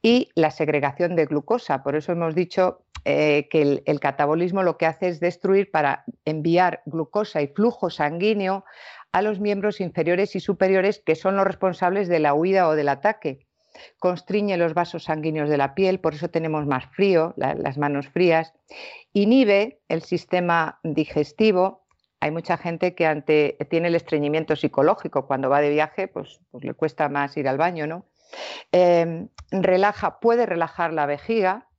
y 0.00 0.30
la 0.34 0.50
segregación 0.50 1.14
de 1.14 1.26
glucosa. 1.26 1.82
Por 1.82 1.94
eso 1.94 2.12
hemos 2.12 2.34
dicho 2.34 2.86
eh, 3.04 3.48
que 3.50 3.82
el, 3.84 4.00
catabolismo 4.00 4.62
lo 4.62 4.76
que 4.76 4.86
hace 4.86 5.08
es 5.08 5.20
destruir 5.20 5.70
para 5.70 6.04
enviar 6.24 6.82
glucosa 6.86 7.42
y 7.42 7.48
flujo 7.48 7.90
sanguíneo 7.90 8.64
a 9.12 9.22
los 9.22 9.40
miembros 9.40 9.80
inferiores 9.80 10.36
y 10.36 10.40
superiores 10.40 11.02
que 11.04 11.16
son 11.16 11.36
los 11.36 11.46
responsables 11.46 12.08
de 12.08 12.20
la 12.20 12.34
huida 12.34 12.68
o 12.68 12.76
del 12.76 12.88
ataque. 12.88 13.46
Constriñe 13.98 14.56
los 14.56 14.74
vasos 14.74 15.04
sanguíneos 15.04 15.48
de 15.48 15.56
la 15.56 15.74
piel, 15.74 16.00
por 16.00 16.14
eso 16.14 16.28
tenemos 16.28 16.66
más 16.66 16.86
frío, 16.86 17.34
las 17.36 17.78
manos 17.78 18.08
frías. 18.08 18.52
Inhibe 19.12 19.80
el 19.88 20.02
sistema 20.02 20.78
digestivo, 20.82 21.86
hay 22.20 22.30
mucha 22.30 22.58
gente 22.58 22.94
que 22.94 23.06
ante, 23.06 23.56
tiene 23.70 23.88
el 23.88 23.94
estreñimiento 23.94 24.54
psicológico 24.54 25.26
cuando 25.26 25.48
va 25.48 25.60
de 25.60 25.70
viaje, 25.70 26.06
pues, 26.06 26.40
pues 26.50 26.64
le 26.64 26.74
cuesta 26.74 27.08
más 27.08 27.36
ir 27.36 27.48
al 27.48 27.56
baño, 27.56 27.86
¿no? 27.86 28.04
Em, 28.72 29.28
relaja, 29.50 30.20
puede 30.20 30.46
relajar 30.46 30.92
la 30.92 31.06
vejiga, 31.06 31.69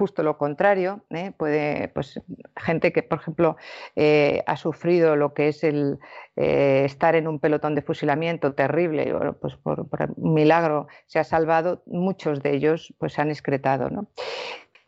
justo 0.00 0.22
lo 0.22 0.38
contrario, 0.38 1.04
¿eh? 1.10 1.30
puede, 1.36 1.88
pues, 1.88 2.18
gente 2.56 2.90
que, 2.90 3.02
por 3.02 3.18
ejemplo, 3.18 3.58
eh, 3.96 4.42
ha 4.46 4.56
sufrido 4.56 5.14
lo 5.14 5.34
que 5.34 5.48
es 5.48 5.62
el 5.62 5.98
eh, 6.36 6.84
estar 6.86 7.16
en 7.16 7.28
un 7.28 7.38
pelotón 7.38 7.74
de 7.74 7.82
fusilamiento 7.82 8.54
terrible, 8.54 9.14
pues 9.42 9.56
por, 9.56 9.86
milagro 10.16 10.88
se 11.04 11.18
ha 11.18 11.24
salvado, 11.24 11.82
muchos 11.84 12.42
de 12.42 12.54
ellos 12.54 12.94
pues 12.96 13.18
han 13.18 13.28
excretado. 13.28 13.90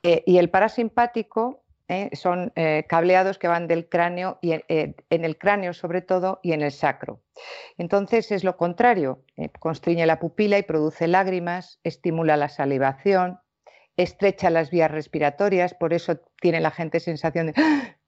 y 0.02 0.38
el 0.38 0.48
parasimpático 0.48 1.62
son 2.12 2.52
cableados 2.88 3.38
que 3.38 3.48
van 3.48 3.68
del 3.68 3.86
cráneo 3.86 4.38
y 4.40 4.52
en 4.52 5.24
el 5.26 5.36
cráneo 5.36 5.74
sobre 5.74 6.00
todo 6.00 6.40
y 6.42 6.52
en 6.52 6.62
el 6.62 6.72
sacro. 6.72 7.20
Entonces 7.76 8.32
es 8.32 8.44
lo 8.44 8.56
contrario, 8.56 9.20
constriñe 9.58 10.06
la 10.06 10.18
pupila 10.18 10.56
y 10.56 10.62
produce 10.62 11.06
lágrimas, 11.06 11.80
estimula 11.84 12.38
la 12.38 12.48
salivación, 12.48 13.42
estrecha 13.96 14.50
las 14.50 14.70
vías 14.70 14.90
respiratorias, 14.90 15.74
por 15.74 15.92
eso 15.92 16.20
tiene 16.40 16.60
la 16.60 16.70
gente 16.70 17.00
sensación 17.00 17.48
de 17.48 17.54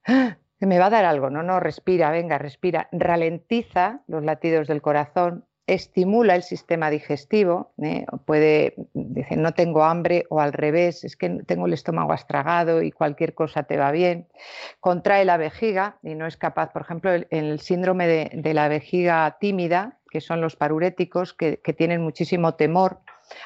¡Ah! 0.07 0.37
que 0.59 0.65
me 0.65 0.79
va 0.79 0.87
a 0.87 0.89
dar 0.89 1.05
algo. 1.05 1.29
No, 1.29 1.43
no, 1.43 1.59
respira, 1.59 2.11
venga, 2.11 2.37
respira. 2.37 2.87
Ralentiza 2.91 4.01
los 4.07 4.23
latidos 4.23 4.67
del 4.67 4.81
corazón, 4.81 5.45
estimula 5.67 6.35
el 6.35 6.43
sistema 6.43 6.89
digestivo, 6.89 7.73
¿eh? 7.81 8.05
puede 8.25 8.75
decir 8.93 9.37
no 9.37 9.53
tengo 9.53 9.83
hambre 9.83 10.25
o 10.29 10.39
al 10.39 10.53
revés, 10.53 11.03
es 11.03 11.17
que 11.17 11.29
tengo 11.45 11.65
el 11.65 11.73
estómago 11.73 12.13
astragado 12.13 12.83
y 12.83 12.91
cualquier 12.91 13.33
cosa 13.33 13.63
te 13.63 13.77
va 13.77 13.91
bien, 13.91 14.27
contrae 14.79 15.25
la 15.25 15.37
vejiga 15.37 15.97
y 16.03 16.13
no 16.13 16.27
es 16.27 16.37
capaz, 16.37 16.71
por 16.71 16.83
ejemplo, 16.83 17.11
el, 17.11 17.27
el 17.31 17.59
síndrome 17.59 18.07
de, 18.07 18.53
la 18.53 18.67
vejiga 18.67 19.37
tímida, 19.39 19.97
que 20.11 20.21
son 20.21 20.39
los 20.39 20.55
paruréticos, 20.55 21.33
que, 21.33 21.59
que 21.61 21.73
tienen 21.73 22.01
muchísimo 22.01 22.53
temor 22.53 22.99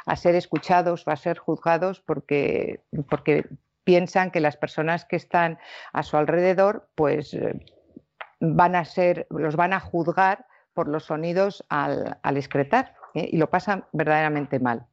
a 0.05 0.15
ser 0.15 0.35
escuchados 0.35 1.07
o 1.07 1.11
a 1.11 1.15
ser 1.15 1.37
juzgados 1.37 2.01
porque, 2.01 2.81
porque 3.09 3.45
piensan 3.83 4.31
que 4.31 4.39
las 4.39 4.57
personas 4.57 5.05
que 5.05 5.15
están 5.15 5.57
a 5.93 6.03
su 6.03 6.17
alrededor 6.17 6.89
pues 6.95 7.33
eh, 7.33 7.65
van 8.39 8.75
a 8.75 8.85
ser, 8.85 9.27
los 9.29 9.55
van 9.55 9.73
a 9.73 9.79
juzgar 9.79 10.45
por 10.73 10.87
los 10.87 11.05
sonidos 11.05 11.65
al, 11.69 12.19
excretar 12.37 12.95
¿eh? 13.13 13.27
y 13.31 13.37
lo 13.37 13.49
pasan 13.49 13.85
verdaderamente 13.91 14.59
mal. 14.59 14.85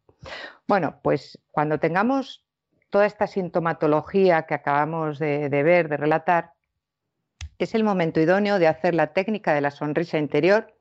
Bueno, 0.67 0.99
pues 1.03 1.39
cuando 1.51 1.79
tengamos 1.79 2.45
toda 2.91 3.07
esta 3.07 3.27
sintomatología 3.27 4.47
que 4.47 4.55
acabamos 4.55 5.19
de, 5.19 5.49
de 5.49 5.63
ver, 5.63 5.89
de 5.89 5.97
relatar, 5.97 6.53
es 7.59 7.75
el 7.75 7.85
momento 7.85 8.21
idóneo 8.21 8.59
de 8.59 8.69
hacer 8.69 8.95
la 8.95 9.13
técnica 9.13 9.55
de 9.55 9.61
la 9.61 9.71
sonrisa 9.71 10.19
interior 10.19 10.75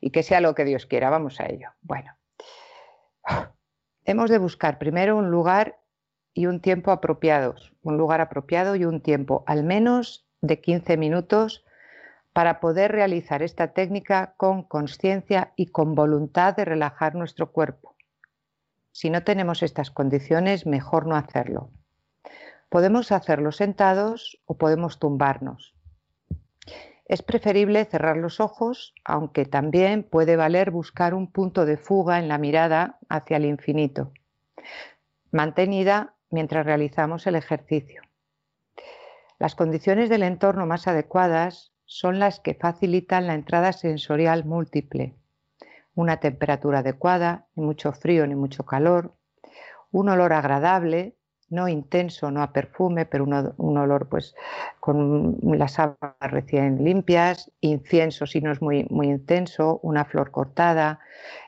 y 0.00 0.10
que 0.10 0.22
sea 0.22 0.40
lo 0.40 0.54
que 0.54 0.64
Dios 0.64 0.86
quiera. 0.86 1.10
Vamos 1.10 1.40
a 1.40 1.46
ello. 1.46 1.68
Bueno, 1.82 2.16
Hemos 4.04 4.30
de 4.30 4.38
buscar 4.38 4.78
primero 4.78 5.16
un 5.16 5.30
lugar 5.30 5.80
y 6.34 6.46
un 6.46 6.60
tiempo 6.60 6.90
apropiados, 6.90 7.72
un 7.82 7.96
lugar 7.96 8.20
apropiado 8.20 8.76
y 8.76 8.84
un 8.84 9.00
tiempo 9.00 9.44
al 9.46 9.64
menos 9.64 10.26
de 10.40 10.60
15 10.60 10.96
minutos 10.96 11.64
para 12.32 12.60
poder 12.60 12.92
realizar 12.92 13.42
esta 13.42 13.72
técnica 13.72 14.34
con 14.36 14.62
conciencia 14.62 15.52
y 15.56 15.66
con 15.66 15.94
voluntad 15.94 16.54
de 16.54 16.64
relajar 16.64 17.14
nuestro 17.14 17.52
cuerpo. 17.52 17.96
Si 18.92 19.10
no 19.10 19.24
tenemos 19.24 19.62
estas 19.62 19.90
condiciones, 19.90 20.66
mejor 20.66 21.06
no 21.06 21.16
hacerlo. 21.16 21.70
Podemos 22.68 23.12
hacerlo 23.12 23.52
sentados 23.52 24.40
o 24.46 24.56
podemos 24.56 24.98
tumbarnos. 24.98 25.74
Es 27.10 27.22
preferible 27.22 27.84
cerrar 27.86 28.16
los 28.16 28.38
ojos, 28.38 28.94
aunque 29.04 29.44
también 29.44 30.04
puede 30.04 30.36
valer 30.36 30.70
buscar 30.70 31.12
un 31.12 31.26
punto 31.26 31.66
de 31.66 31.76
fuga 31.76 32.20
en 32.20 32.28
la 32.28 32.38
mirada 32.38 33.00
hacia 33.08 33.38
el 33.38 33.46
infinito, 33.46 34.12
mantenida 35.32 36.14
mientras 36.30 36.64
realizamos 36.64 37.26
el 37.26 37.34
ejercicio. 37.34 38.02
Las 39.40 39.56
condiciones 39.56 40.08
del 40.08 40.22
entorno 40.22 40.66
más 40.66 40.86
adecuadas 40.86 41.72
son 41.84 42.20
las 42.20 42.38
que 42.38 42.54
facilitan 42.54 43.26
la 43.26 43.34
entrada 43.34 43.72
sensorial 43.72 44.44
múltiple, 44.44 45.16
una 45.96 46.18
temperatura 46.18 46.78
adecuada, 46.78 47.48
ni 47.56 47.64
mucho 47.64 47.90
frío 47.90 48.24
ni 48.28 48.36
mucho 48.36 48.64
calor, 48.64 49.16
un 49.90 50.10
olor 50.10 50.32
agradable, 50.32 51.16
no 51.50 51.68
intenso, 51.68 52.30
no 52.30 52.42
a 52.42 52.52
perfume, 52.52 53.04
pero 53.06 53.24
un, 53.24 53.76
olor 53.76 54.08
pues 54.08 54.34
con 54.78 55.38
las 55.42 55.72
sábanas 55.72 56.14
recién 56.20 56.82
limpias, 56.82 57.50
incienso 57.60 58.26
si 58.26 58.40
no 58.40 58.52
es 58.52 58.62
muy, 58.62 58.86
muy 58.88 59.08
intenso, 59.08 59.80
una 59.82 60.04
flor 60.04 60.30
cortada, 60.30 61.00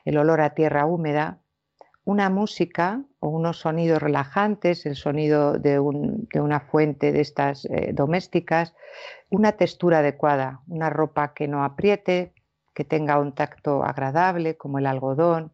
el 0.05 0.17
olor 0.17 0.41
a 0.41 0.53
tierra 0.53 0.85
húmeda, 0.85 1.39
una 2.05 2.29
música 2.29 3.01
o 3.19 3.29
unos 3.29 3.59
sonidos 3.59 4.01
relajantes, 4.01 4.85
el 4.85 4.95
sonido 4.95 5.53
de, 5.57 5.79
una 5.79 6.59
fuente 6.59 7.13
de 7.13 7.21
estas 7.21 7.65
eh, 7.65 7.91
domésticas, 7.93 8.75
una 9.29 9.53
textura 9.53 9.99
adecuada, 9.99 10.59
una 10.67 10.89
ropa 10.89 11.33
que 11.33 11.47
no 11.47 11.63
apriete, 11.63 12.33
que 12.73 12.83
tenga 12.83 13.19
un 13.19 13.33
tacto 13.33 13.83
agradable 13.83 14.57
como 14.57 14.79
el 14.79 14.85
algodón, 14.85 15.53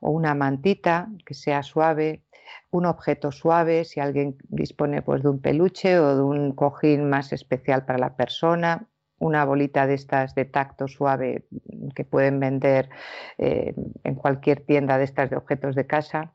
o 0.00 0.10
una 0.10 0.34
mantita 0.34 1.08
que 1.26 1.34
sea 1.34 1.62
suave, 1.62 2.22
un 2.70 2.86
objeto 2.86 3.32
suave, 3.32 3.84
si 3.84 4.00
alguien 4.00 4.36
dispone 4.48 5.02
pues, 5.02 5.22
de 5.22 5.28
un 5.28 5.40
peluche 5.40 5.98
o 5.98 6.16
de 6.16 6.22
un 6.22 6.52
cojín 6.52 7.08
más 7.08 7.32
especial 7.32 7.84
para 7.84 7.98
la 7.98 8.16
persona, 8.16 8.88
una 9.18 9.44
bolita 9.44 9.86
de 9.86 9.94
estas 9.94 10.34
de 10.34 10.44
tacto 10.44 10.88
suave 10.88 11.46
que 11.94 12.04
pueden 12.04 12.40
vender 12.40 12.90
eh, 13.38 13.74
en 14.02 14.14
cualquier 14.16 14.60
tienda 14.60 14.98
de 14.98 15.04
estas 15.04 15.30
de 15.30 15.36
objetos 15.36 15.76
de 15.76 15.86
casa. 15.86 16.34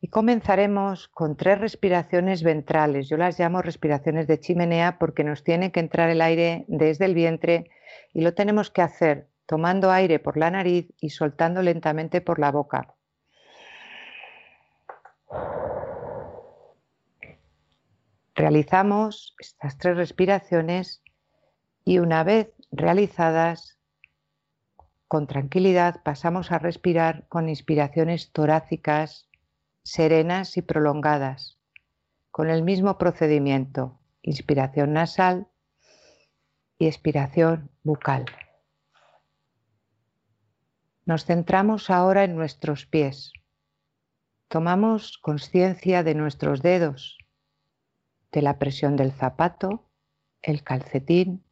Y 0.00 0.08
comenzaremos 0.08 1.08
con 1.08 1.36
tres 1.36 1.60
respiraciones 1.60 2.42
ventrales. 2.42 3.08
Yo 3.08 3.16
las 3.16 3.38
llamo 3.38 3.62
respiraciones 3.62 4.26
de 4.26 4.38
chimenea 4.38 4.98
porque 4.98 5.24
nos 5.24 5.44
tiene 5.44 5.72
que 5.72 5.80
entrar 5.80 6.08
el 6.08 6.20
aire 6.20 6.64
desde 6.68 7.04
el 7.04 7.14
vientre 7.14 7.70
y 8.12 8.22
lo 8.22 8.34
tenemos 8.34 8.70
que 8.70 8.82
hacer 8.82 9.28
tomando 9.46 9.90
aire 9.90 10.18
por 10.18 10.36
la 10.36 10.50
nariz 10.50 10.92
y 11.00 11.10
soltando 11.10 11.62
lentamente 11.62 12.20
por 12.20 12.38
la 12.38 12.52
boca. 12.52 12.97
Realizamos 18.34 19.34
estas 19.40 19.78
tres 19.78 19.96
respiraciones 19.96 21.02
y 21.84 21.98
una 21.98 22.22
vez 22.22 22.52
realizadas, 22.70 23.78
con 25.08 25.26
tranquilidad 25.26 26.02
pasamos 26.04 26.52
a 26.52 26.58
respirar 26.58 27.26
con 27.28 27.48
inspiraciones 27.48 28.30
torácicas, 28.30 29.28
serenas 29.82 30.56
y 30.56 30.62
prolongadas, 30.62 31.58
con 32.30 32.48
el 32.48 32.62
mismo 32.62 32.98
procedimiento, 32.98 33.98
inspiración 34.22 34.92
nasal 34.92 35.48
y 36.78 36.86
expiración 36.86 37.70
bucal. 37.82 38.26
Nos 41.06 41.24
centramos 41.24 41.90
ahora 41.90 42.22
en 42.22 42.36
nuestros 42.36 42.86
pies. 42.86 43.32
Tomamos 44.48 45.18
conciencia 45.18 46.02
de 46.02 46.14
nuestros 46.14 46.62
dedos, 46.62 47.18
de 48.32 48.40
la 48.40 48.58
presión 48.58 48.96
del 48.96 49.12
zapato, 49.12 49.84
el 50.40 50.62
calcetín 50.62 51.44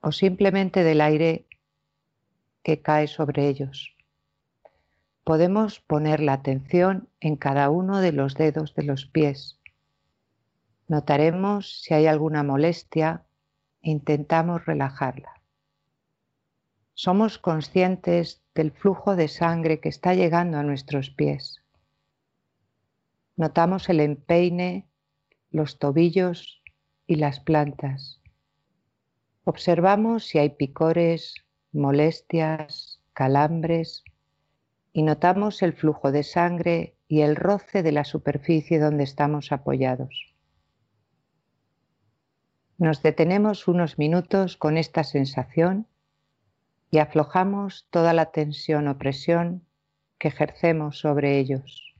o 0.00 0.12
simplemente 0.12 0.84
del 0.84 1.00
aire 1.00 1.48
que 2.62 2.80
cae 2.80 3.08
sobre 3.08 3.48
ellos. 3.48 3.96
Podemos 5.24 5.80
poner 5.80 6.20
la 6.20 6.34
atención 6.34 7.08
en 7.18 7.34
cada 7.34 7.68
uno 7.68 8.00
de 8.00 8.12
los 8.12 8.36
dedos 8.36 8.76
de 8.76 8.84
los 8.84 9.06
pies. 9.06 9.58
Notaremos 10.86 11.80
si 11.80 11.94
hay 11.94 12.06
alguna 12.06 12.44
molestia 12.44 13.24
e 13.82 13.90
intentamos 13.90 14.66
relajarla. 14.66 15.40
Somos 16.92 17.38
conscientes 17.38 18.40
del 18.54 18.70
flujo 18.70 19.16
de 19.16 19.26
sangre 19.26 19.80
que 19.80 19.88
está 19.88 20.14
llegando 20.14 20.58
a 20.58 20.62
nuestros 20.62 21.10
pies. 21.10 21.63
Notamos 23.36 23.88
el 23.88 24.00
empeine 24.00 24.88
los 25.50 25.78
tobillos 25.78 26.62
y 27.06 27.16
las 27.16 27.40
plantas. 27.40 28.20
Observamos 29.44 30.24
si 30.24 30.38
hay 30.38 30.50
picores, 30.50 31.34
molestias, 31.72 33.00
calambres 33.12 34.04
y 34.92 35.02
notamos 35.02 35.62
el 35.62 35.72
flujo 35.72 36.12
de 36.12 36.22
sangre 36.22 36.96
y 37.08 37.20
el 37.20 37.36
roce 37.36 37.82
de 37.82 37.92
la 37.92 38.04
superficie 38.04 38.78
donde 38.78 39.04
estamos 39.04 39.52
apoyados. 39.52 40.34
Nos 42.78 43.02
detenemos 43.02 43.68
unos 43.68 43.98
minutos 43.98 44.56
con 44.56 44.76
esta 44.76 45.04
sensación 45.04 45.86
y 46.90 46.98
aflojamos 46.98 47.86
toda 47.90 48.12
la 48.12 48.32
tensión 48.32 48.88
o 48.88 48.98
presión 48.98 49.66
que 50.18 50.28
ejercemos 50.28 50.98
sobre 50.98 51.38
ellos. 51.38 51.93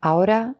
Ahora 0.00 0.54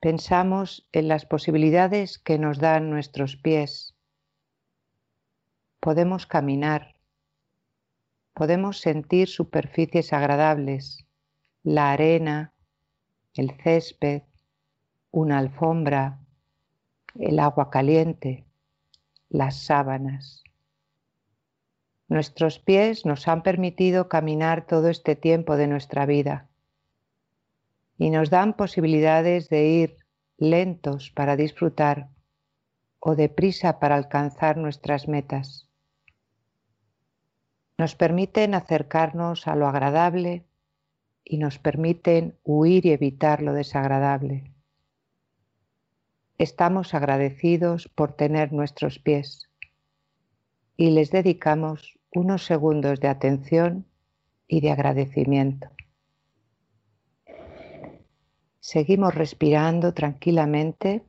pensamos 0.00 0.88
en 0.92 1.08
las 1.08 1.26
posibilidades 1.26 2.18
que 2.18 2.38
nos 2.38 2.58
dan 2.58 2.88
nuestros 2.88 3.36
pies. 3.36 3.94
Podemos 5.78 6.26
caminar, 6.26 6.94
podemos 8.32 8.80
sentir 8.80 9.28
superficies 9.28 10.14
agradables, 10.14 11.06
la 11.62 11.92
arena, 11.92 12.54
el 13.34 13.50
césped, 13.62 14.22
una 15.10 15.36
alfombra, 15.36 16.18
el 17.14 17.38
agua 17.38 17.68
caliente, 17.68 18.46
las 19.28 19.54
sábanas. 19.64 20.44
Nuestros 22.08 22.58
pies 22.58 23.04
nos 23.04 23.28
han 23.28 23.42
permitido 23.42 24.08
caminar 24.08 24.66
todo 24.66 24.88
este 24.88 25.14
tiempo 25.14 25.58
de 25.58 25.66
nuestra 25.66 26.06
vida 26.06 26.47
y 27.98 28.10
nos 28.10 28.30
dan 28.30 28.54
posibilidades 28.54 29.48
de 29.48 29.66
ir 29.66 29.96
lentos 30.38 31.10
para 31.10 31.36
disfrutar 31.36 32.08
o 33.00 33.16
deprisa 33.16 33.80
para 33.80 33.96
alcanzar 33.96 34.56
nuestras 34.56 35.08
metas. 35.08 35.68
Nos 37.76 37.96
permiten 37.96 38.54
acercarnos 38.54 39.46
a 39.46 39.56
lo 39.56 39.66
agradable 39.66 40.44
y 41.24 41.38
nos 41.38 41.58
permiten 41.58 42.38
huir 42.44 42.86
y 42.86 42.92
evitar 42.92 43.42
lo 43.42 43.52
desagradable. 43.52 44.52
Estamos 46.38 46.94
agradecidos 46.94 47.88
por 47.88 48.12
tener 48.12 48.52
nuestros 48.52 49.00
pies 49.00 49.50
y 50.76 50.90
les 50.90 51.10
dedicamos 51.10 51.98
unos 52.14 52.46
segundos 52.46 53.00
de 53.00 53.08
atención 53.08 53.86
y 54.46 54.60
de 54.60 54.70
agradecimiento. 54.70 55.68
Seguimos 58.70 59.14
respirando 59.14 59.94
tranquilamente 59.94 61.02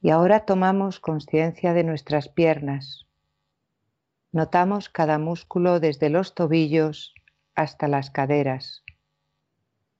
y 0.00 0.08
ahora 0.08 0.46
tomamos 0.46 0.98
conciencia 0.98 1.74
de 1.74 1.84
nuestras 1.84 2.30
piernas. 2.30 3.04
Notamos 4.32 4.88
cada 4.88 5.18
músculo 5.18 5.80
desde 5.80 6.08
los 6.08 6.34
tobillos 6.34 7.12
hasta 7.54 7.88
las 7.88 8.10
caderas. 8.10 8.84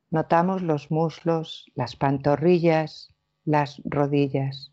Notamos 0.09 0.63
los 0.63 0.91
muslos, 0.91 1.71
las 1.75 1.95
pantorrillas, 1.95 3.15
las 3.45 3.83
rodillas. 3.85 4.73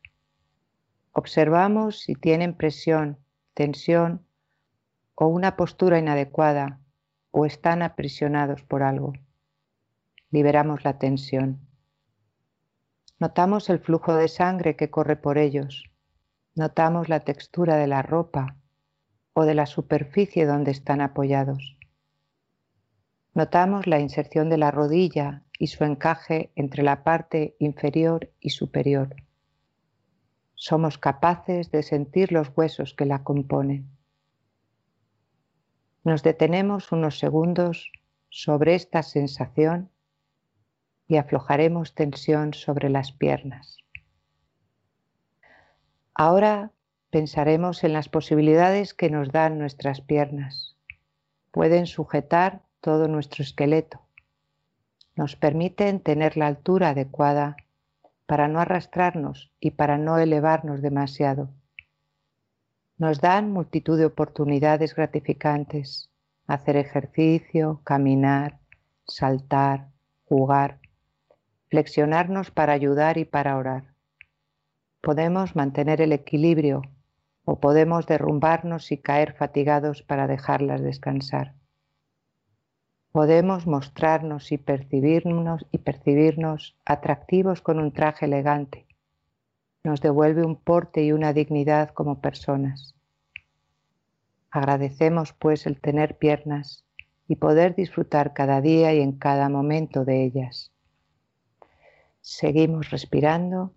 Observamos 1.12 2.00
si 2.00 2.16
tienen 2.16 2.56
presión, 2.56 3.18
tensión 3.56 4.26
o 5.16 5.28
una 5.28 5.58
postura 5.58 6.00
inadecuada 6.00 6.80
o 7.32 7.46
están 7.46 7.82
aprisionados 7.82 8.64
por 8.64 8.84
algo. 8.84 9.12
Liberamos 10.32 10.86
la 10.86 10.98
tensión. 10.98 11.60
Notamos 13.20 13.70
el 13.70 13.80
flujo 13.80 14.16
de 14.16 14.30
sangre 14.30 14.78
que 14.78 14.90
corre 14.90 15.18
por 15.18 15.38
ellos. 15.38 15.92
Notamos 16.56 17.10
la 17.10 17.20
textura 17.20 17.76
de 17.76 17.88
la 17.88 18.02
ropa 18.02 18.56
o 19.34 19.44
de 19.44 19.56
la 19.56 19.66
superficie 19.66 20.46
donde 20.46 20.72
están 20.72 21.02
apoyados. 21.02 21.78
Notamos 23.34 23.88
la 23.88 24.00
inserción 24.00 24.50
de 24.50 24.58
la 24.58 24.72
rodilla 24.72 25.44
y 25.60 25.68
su 25.68 25.84
encaje 25.84 26.52
entre 26.56 26.82
la 26.82 27.04
parte 27.04 27.58
inferior 27.60 28.32
y 28.40 28.52
superior. 28.52 29.16
Somos 30.56 30.98
capaces 30.98 31.72
de 31.72 31.84
sentir 31.84 32.32
los 32.32 32.52
huesos 32.56 32.94
que 32.94 33.06
la 33.06 33.24
componen. 33.24 33.90
Nos 36.06 36.24
detenemos 36.24 36.92
unos 36.94 37.20
segundos 37.20 37.92
sobre 38.30 38.76
esta 38.76 39.04
sensación 39.04 39.91
y 41.12 41.18
aflojaremos 41.18 41.94
tensión 41.94 42.54
sobre 42.54 42.90
las 42.90 43.12
piernas. 43.12 43.78
Ahora 46.14 46.72
pensaremos 47.10 47.84
en 47.84 47.92
las 47.92 48.08
posibilidades 48.08 48.94
que 48.94 49.10
nos 49.10 49.32
dan 49.32 49.60
nuestras 49.60 50.00
piernas. 50.00 50.78
Pueden 51.52 51.86
sujetar 51.86 52.62
todo 52.80 53.10
nuestro 53.10 53.44
esqueleto. 53.44 54.02
Nos 55.16 55.36
permiten 55.36 56.00
tener 56.00 56.38
la 56.38 56.48
altura 56.48 56.90
adecuada 56.90 57.58
para 58.26 58.48
no 58.48 58.62
arrastrarnos 58.62 59.52
y 59.60 59.72
para 59.72 59.98
no 59.98 60.18
elevarnos 60.18 60.82
demasiado 60.82 61.50
nos 63.02 63.20
dan 63.20 63.52
multitud 63.52 63.98
de 63.98 64.06
oportunidades 64.06 64.94
gratificantes, 64.94 66.12
hacer 66.46 66.78
ejercicio, 66.78 67.82
caminar, 67.84 68.60
saltar, 69.08 69.88
jugar, 70.26 70.81
flexionarnos 71.72 72.52
para 72.52 72.74
ayudar 72.74 73.18
y 73.18 73.26
para 73.26 73.58
orar. 73.58 73.96
Podemos 75.02 75.56
mantener 75.56 76.00
el 76.02 76.12
equilibrio 76.12 76.84
o 77.44 77.60
podemos 77.60 78.06
derrumbarnos 78.06 78.92
y 78.92 79.00
caer 79.00 79.34
fatigados 79.34 80.04
para 80.04 80.28
dejarlas 80.28 80.84
descansar. 80.84 81.56
Podemos 83.12 83.66
mostrarnos 83.66 84.52
y 84.52 84.60
percibirnos 84.60 85.66
y 85.72 85.80
percibirnos 85.80 86.78
atractivos 86.86 87.62
con 87.62 87.80
un 87.80 87.92
traje 87.92 88.28
elegante 88.28 88.86
nos 89.84 90.02
devuelve 90.02 90.46
un 90.46 90.56
porte 90.56 91.04
y 91.04 91.12
una 91.12 91.34
dignidad 91.34 91.90
como 91.90 92.22
personas. 92.22 92.96
Agradecemos 94.52 95.34
pues 95.34 95.66
el 95.66 95.80
tener 95.80 96.18
piernas 96.18 96.86
y 97.28 97.38
poder 97.38 97.76
disfrutar 97.76 98.34
cada 98.34 98.62
día 98.62 98.94
y 98.94 99.02
en 99.02 99.14
cada 99.14 99.50
momento 99.50 100.06
de 100.06 100.24
ellas. 100.24 100.71
Seguimos 102.22 102.92
respirando. 102.92 103.74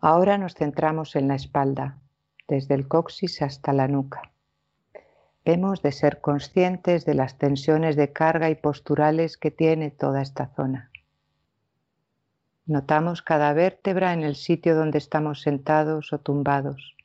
Ahora 0.00 0.38
nos 0.38 0.54
centramos 0.54 1.14
en 1.14 1.28
la 1.28 1.36
espalda, 1.36 2.00
desde 2.48 2.74
el 2.74 2.88
coxis 2.88 3.42
hasta 3.42 3.72
la 3.72 3.86
nuca. 3.86 4.32
Hemos 5.44 5.82
de 5.82 5.92
ser 5.92 6.20
conscientes 6.20 7.04
de 7.04 7.14
las 7.14 7.38
tensiones 7.38 7.94
de 7.94 8.12
carga 8.12 8.50
y 8.50 8.56
posturales 8.56 9.38
que 9.38 9.52
tiene 9.52 9.92
toda 9.92 10.20
esta 10.20 10.48
zona. 10.48 10.90
Notamos 12.66 13.22
cada 13.22 13.52
vértebra 13.52 14.12
en 14.12 14.22
el 14.24 14.34
sitio 14.34 14.74
donde 14.74 14.98
estamos 14.98 15.42
sentados 15.42 16.12
o 16.12 16.18
tumbados. 16.18 16.96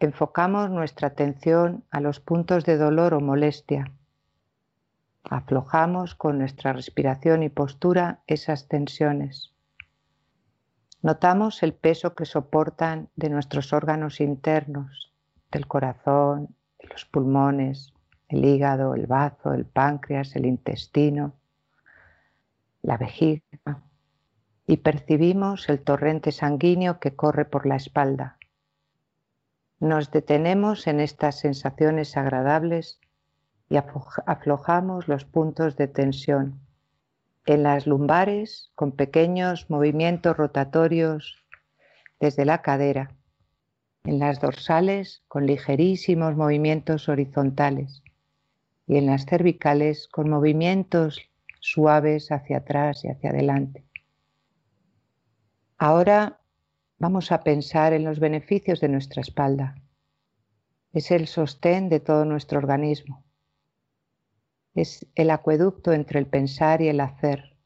Enfocamos 0.00 0.68
nuestra 0.68 1.08
atención 1.08 1.84
a 1.90 2.00
los 2.00 2.18
puntos 2.18 2.64
de 2.64 2.76
dolor 2.76 3.14
o 3.14 3.20
molestia. 3.20 3.92
Aflojamos 5.32 6.14
con 6.14 6.36
nuestra 6.36 6.74
respiración 6.74 7.42
y 7.42 7.48
postura 7.48 8.20
esas 8.26 8.68
tensiones. 8.68 9.54
Notamos 11.00 11.62
el 11.62 11.72
peso 11.72 12.14
que 12.14 12.26
soportan 12.26 13.08
de 13.16 13.30
nuestros 13.30 13.72
órganos 13.72 14.20
internos, 14.20 15.10
del 15.50 15.66
corazón, 15.66 16.54
de 16.78 16.88
los 16.88 17.06
pulmones, 17.06 17.94
el 18.28 18.44
hígado, 18.44 18.94
el 18.94 19.06
bazo, 19.06 19.54
el 19.54 19.64
páncreas, 19.64 20.36
el 20.36 20.44
intestino, 20.44 21.32
la 22.82 22.98
vejiga 22.98 23.42
y 24.66 24.76
percibimos 24.76 25.70
el 25.70 25.80
torrente 25.80 26.30
sanguíneo 26.30 27.00
que 27.00 27.16
corre 27.16 27.46
por 27.46 27.64
la 27.64 27.76
espalda. 27.76 28.36
Nos 29.80 30.10
detenemos 30.10 30.86
en 30.86 31.00
estas 31.00 31.38
sensaciones 31.38 32.18
agradables 32.18 33.00
y 33.72 33.78
aflojamos 33.78 35.08
los 35.08 35.24
puntos 35.24 35.76
de 35.76 35.88
tensión. 35.88 36.60
En 37.46 37.62
las 37.62 37.86
lumbares, 37.86 38.70
con 38.74 38.92
pequeños 38.92 39.70
movimientos 39.70 40.36
rotatorios 40.36 41.42
desde 42.20 42.44
la 42.44 42.60
cadera. 42.60 43.16
En 44.04 44.18
las 44.18 44.42
dorsales, 44.42 45.22
con 45.26 45.46
ligerísimos 45.46 46.36
movimientos 46.36 47.08
horizontales. 47.08 48.02
Y 48.86 48.98
en 48.98 49.06
las 49.06 49.24
cervicales, 49.24 50.06
con 50.06 50.28
movimientos 50.28 51.22
suaves 51.60 52.30
hacia 52.30 52.58
atrás 52.58 53.06
y 53.06 53.08
hacia 53.08 53.30
adelante. 53.30 53.86
Ahora 55.78 56.40
vamos 56.98 57.32
a 57.32 57.42
pensar 57.42 57.94
en 57.94 58.04
los 58.04 58.20
beneficios 58.20 58.82
de 58.82 58.90
nuestra 58.90 59.22
espalda. 59.22 59.76
Es 60.92 61.10
el 61.10 61.26
sostén 61.26 61.88
de 61.88 62.00
todo 62.00 62.26
nuestro 62.26 62.58
organismo. 62.58 63.24
Es 64.74 65.06
el 65.14 65.30
acueducto 65.30 65.92
entre 65.92 66.18
el 66.18 66.26
pensar 66.26 66.82
y 66.82 66.88
el 66.88 67.00
hacer. 67.00 67.56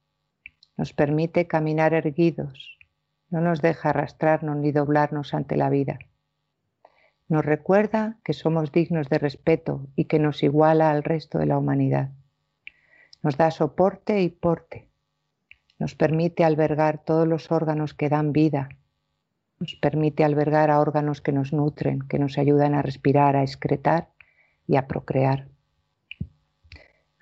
Nos 0.77 0.92
permite 0.92 1.47
caminar 1.47 1.95
erguidos. 1.95 2.79
No 3.31 3.40
nos 3.40 3.62
deja 3.62 3.90
arrastrarnos 3.90 4.57
ni 4.57 4.73
doblarnos 4.73 5.35
ante 5.35 5.57
la 5.57 5.71
vida. 5.71 5.99
Nos 7.29 7.45
recuerda 7.45 8.19
que 8.25 8.33
somos 8.33 8.73
dignos 8.73 9.09
de 9.09 9.19
respeto 9.19 9.87
y 9.97 10.05
que 10.05 10.19
nos 10.19 10.42
iguala 10.42 10.90
al 10.90 11.03
resto 11.03 11.38
de 11.38 11.47
la 11.47 11.59
humanidad. 11.59 12.11
Nos 13.23 13.37
da 13.37 13.51
soporte 13.51 14.23
y 14.23 14.29
porte 14.29 14.88
nos 15.79 15.95
permite 15.95 16.45
albergar 16.45 17.05
todos 17.05 17.29
los 17.29 17.53
órganos 17.53 17.95
que 17.95 18.09
dan 18.09 18.33
vida, 18.33 18.69
nos 19.59 19.75
permite 19.75 20.25
albergar 20.25 20.71
a 20.71 20.81
órganos 20.81 21.21
que 21.21 21.33
nos 21.33 21.53
nutren, 21.53 22.01
que 22.01 22.19
nos 22.19 22.38
ayudan 22.38 22.75
a 22.75 22.83
respirar, 22.83 23.37
a 23.37 23.42
excretar 23.42 24.09
y 24.66 24.77
a 24.77 24.87
procrear. 24.87 25.49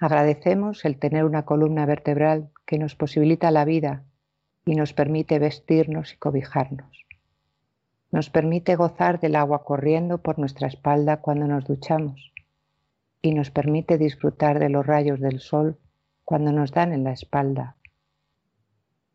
Agradecemos 0.04 0.84
el 0.84 0.98
tener 0.98 1.24
una 1.24 1.46
columna 1.46 1.86
vertebral 1.86 2.50
que 2.66 2.78
nos 2.78 2.94
posibilita 2.94 3.50
la 3.50 3.64
vida 3.64 4.04
y 4.66 4.74
nos 4.74 4.92
permite 4.92 5.38
vestirnos 5.38 6.12
y 6.12 6.18
cobijarnos. 6.18 7.06
Nos 8.12 8.28
permite 8.28 8.76
gozar 8.76 9.18
del 9.18 9.34
agua 9.34 9.64
corriendo 9.64 10.18
por 10.18 10.38
nuestra 10.38 10.68
espalda 10.68 11.22
cuando 11.22 11.46
nos 11.46 11.64
duchamos 11.64 12.34
y 13.22 13.32
nos 13.32 13.50
permite 13.50 13.96
disfrutar 13.96 14.58
de 14.58 14.68
los 14.68 14.86
rayos 14.86 15.20
del 15.20 15.40
sol 15.40 15.78
cuando 16.22 16.52
nos 16.52 16.72
dan 16.72 16.92
en 16.92 17.02
la 17.02 17.12
espalda. 17.12 17.76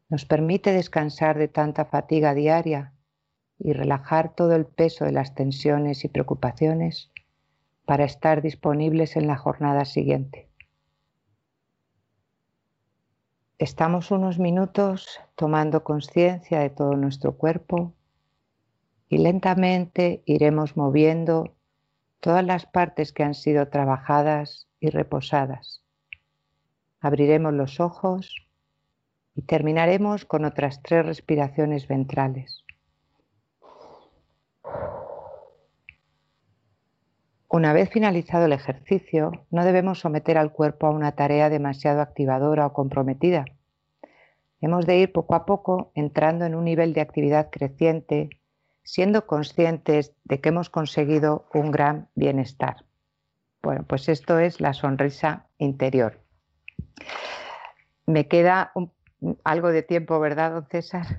Nos 0.09 0.25
permite 0.25 0.73
descansar 0.73 1.37
de 1.37 1.49
tanta 1.49 1.85
fatiga 1.85 2.33
diaria 2.33 2.93
y 3.59 3.73
relajar 3.73 4.33
todo 4.33 4.55
el 4.55 4.65
peso 4.65 5.05
de 5.05 5.11
las 5.11 5.35
tensiones 5.35 6.03
y 6.03 6.07
preocupaciones 6.07 7.11
para 7.85 8.05
estar 8.05 8.41
disponibles 8.41 9.17
en 9.17 9.27
la 9.27 9.37
jornada 9.37 9.85
siguiente. 9.85 10.48
Estamos 13.59 14.09
unos 14.11 14.39
minutos 14.39 15.19
tomando 15.35 15.83
conciencia 15.83 16.61
de 16.61 16.69
todo 16.69 16.95
nuestro 16.95 17.35
cuerpo 17.35 17.93
y 19.09 19.17
lentamente 19.17 20.23
iremos 20.25 20.77
moviendo 20.77 21.57
todas 22.21 22.45
las 22.45 22.65
partes 22.65 23.11
que 23.11 23.23
han 23.23 23.33
sido 23.33 23.67
trabajadas 23.67 24.69
y 24.79 24.91
reposadas. 24.91 25.83
Abriremos 27.01 27.51
los 27.51 27.81
ojos 27.81 28.47
y 29.35 29.41
terminaremos 29.41 30.23
con 30.23 30.45
otras 30.45 30.81
tres 30.81 31.05
respiraciones 31.05 31.85
ventrales. 31.85 32.63
Una 37.51 37.73
vez 37.73 37.89
finalizado 37.89 38.45
el 38.45 38.53
ejercicio, 38.53 39.31
no 39.49 39.65
debemos 39.65 39.99
someter 39.99 40.37
al 40.37 40.51
cuerpo 40.51 40.85
a 40.85 40.91
una 40.91 41.13
tarea 41.13 41.49
demasiado 41.49 41.99
activadora 41.99 42.67
o 42.67 42.73
comprometida. 42.73 43.45
Hemos 44.61 44.85
de 44.85 44.99
ir 44.99 45.11
poco 45.11 45.33
a 45.33 45.47
poco 45.47 45.91
entrando 45.95 46.45
en 46.45 46.53
un 46.53 46.65
nivel 46.65 46.93
de 46.93 47.01
actividad 47.01 47.49
creciente, 47.49 48.29
siendo 48.83 49.25
conscientes 49.25 50.13
de 50.25 50.39
que 50.39 50.49
hemos 50.49 50.69
conseguido 50.69 51.47
un 51.51 51.71
gran 51.71 52.07
bienestar. 52.13 52.85
Bueno, 53.63 53.83
pues 53.83 54.09
esto 54.09 54.37
es 54.37 54.61
la 54.61 54.73
sonrisa 54.73 55.47
interior. 55.57 56.19
Me 58.05 58.27
queda 58.27 58.73
algo 59.43 59.69
de 59.69 59.81
tiempo, 59.81 60.19
¿verdad, 60.19 60.51
don 60.51 60.67
César? 60.67 61.17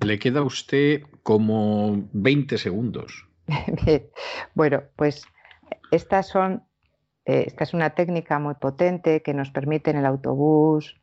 Le 0.00 0.18
queda 0.18 0.40
a 0.40 0.44
usted 0.44 1.02
como 1.22 2.08
20 2.14 2.56
segundos. 2.56 3.28
Bueno, 4.54 4.82
pues 4.96 5.24
estas 5.90 6.28
son, 6.28 6.62
eh, 7.24 7.44
esta 7.46 7.64
es 7.64 7.74
una 7.74 7.90
técnica 7.90 8.38
muy 8.38 8.54
potente 8.54 9.22
que 9.22 9.34
nos 9.34 9.50
permite 9.50 9.90
en 9.90 9.98
el 9.98 10.06
autobús, 10.06 11.00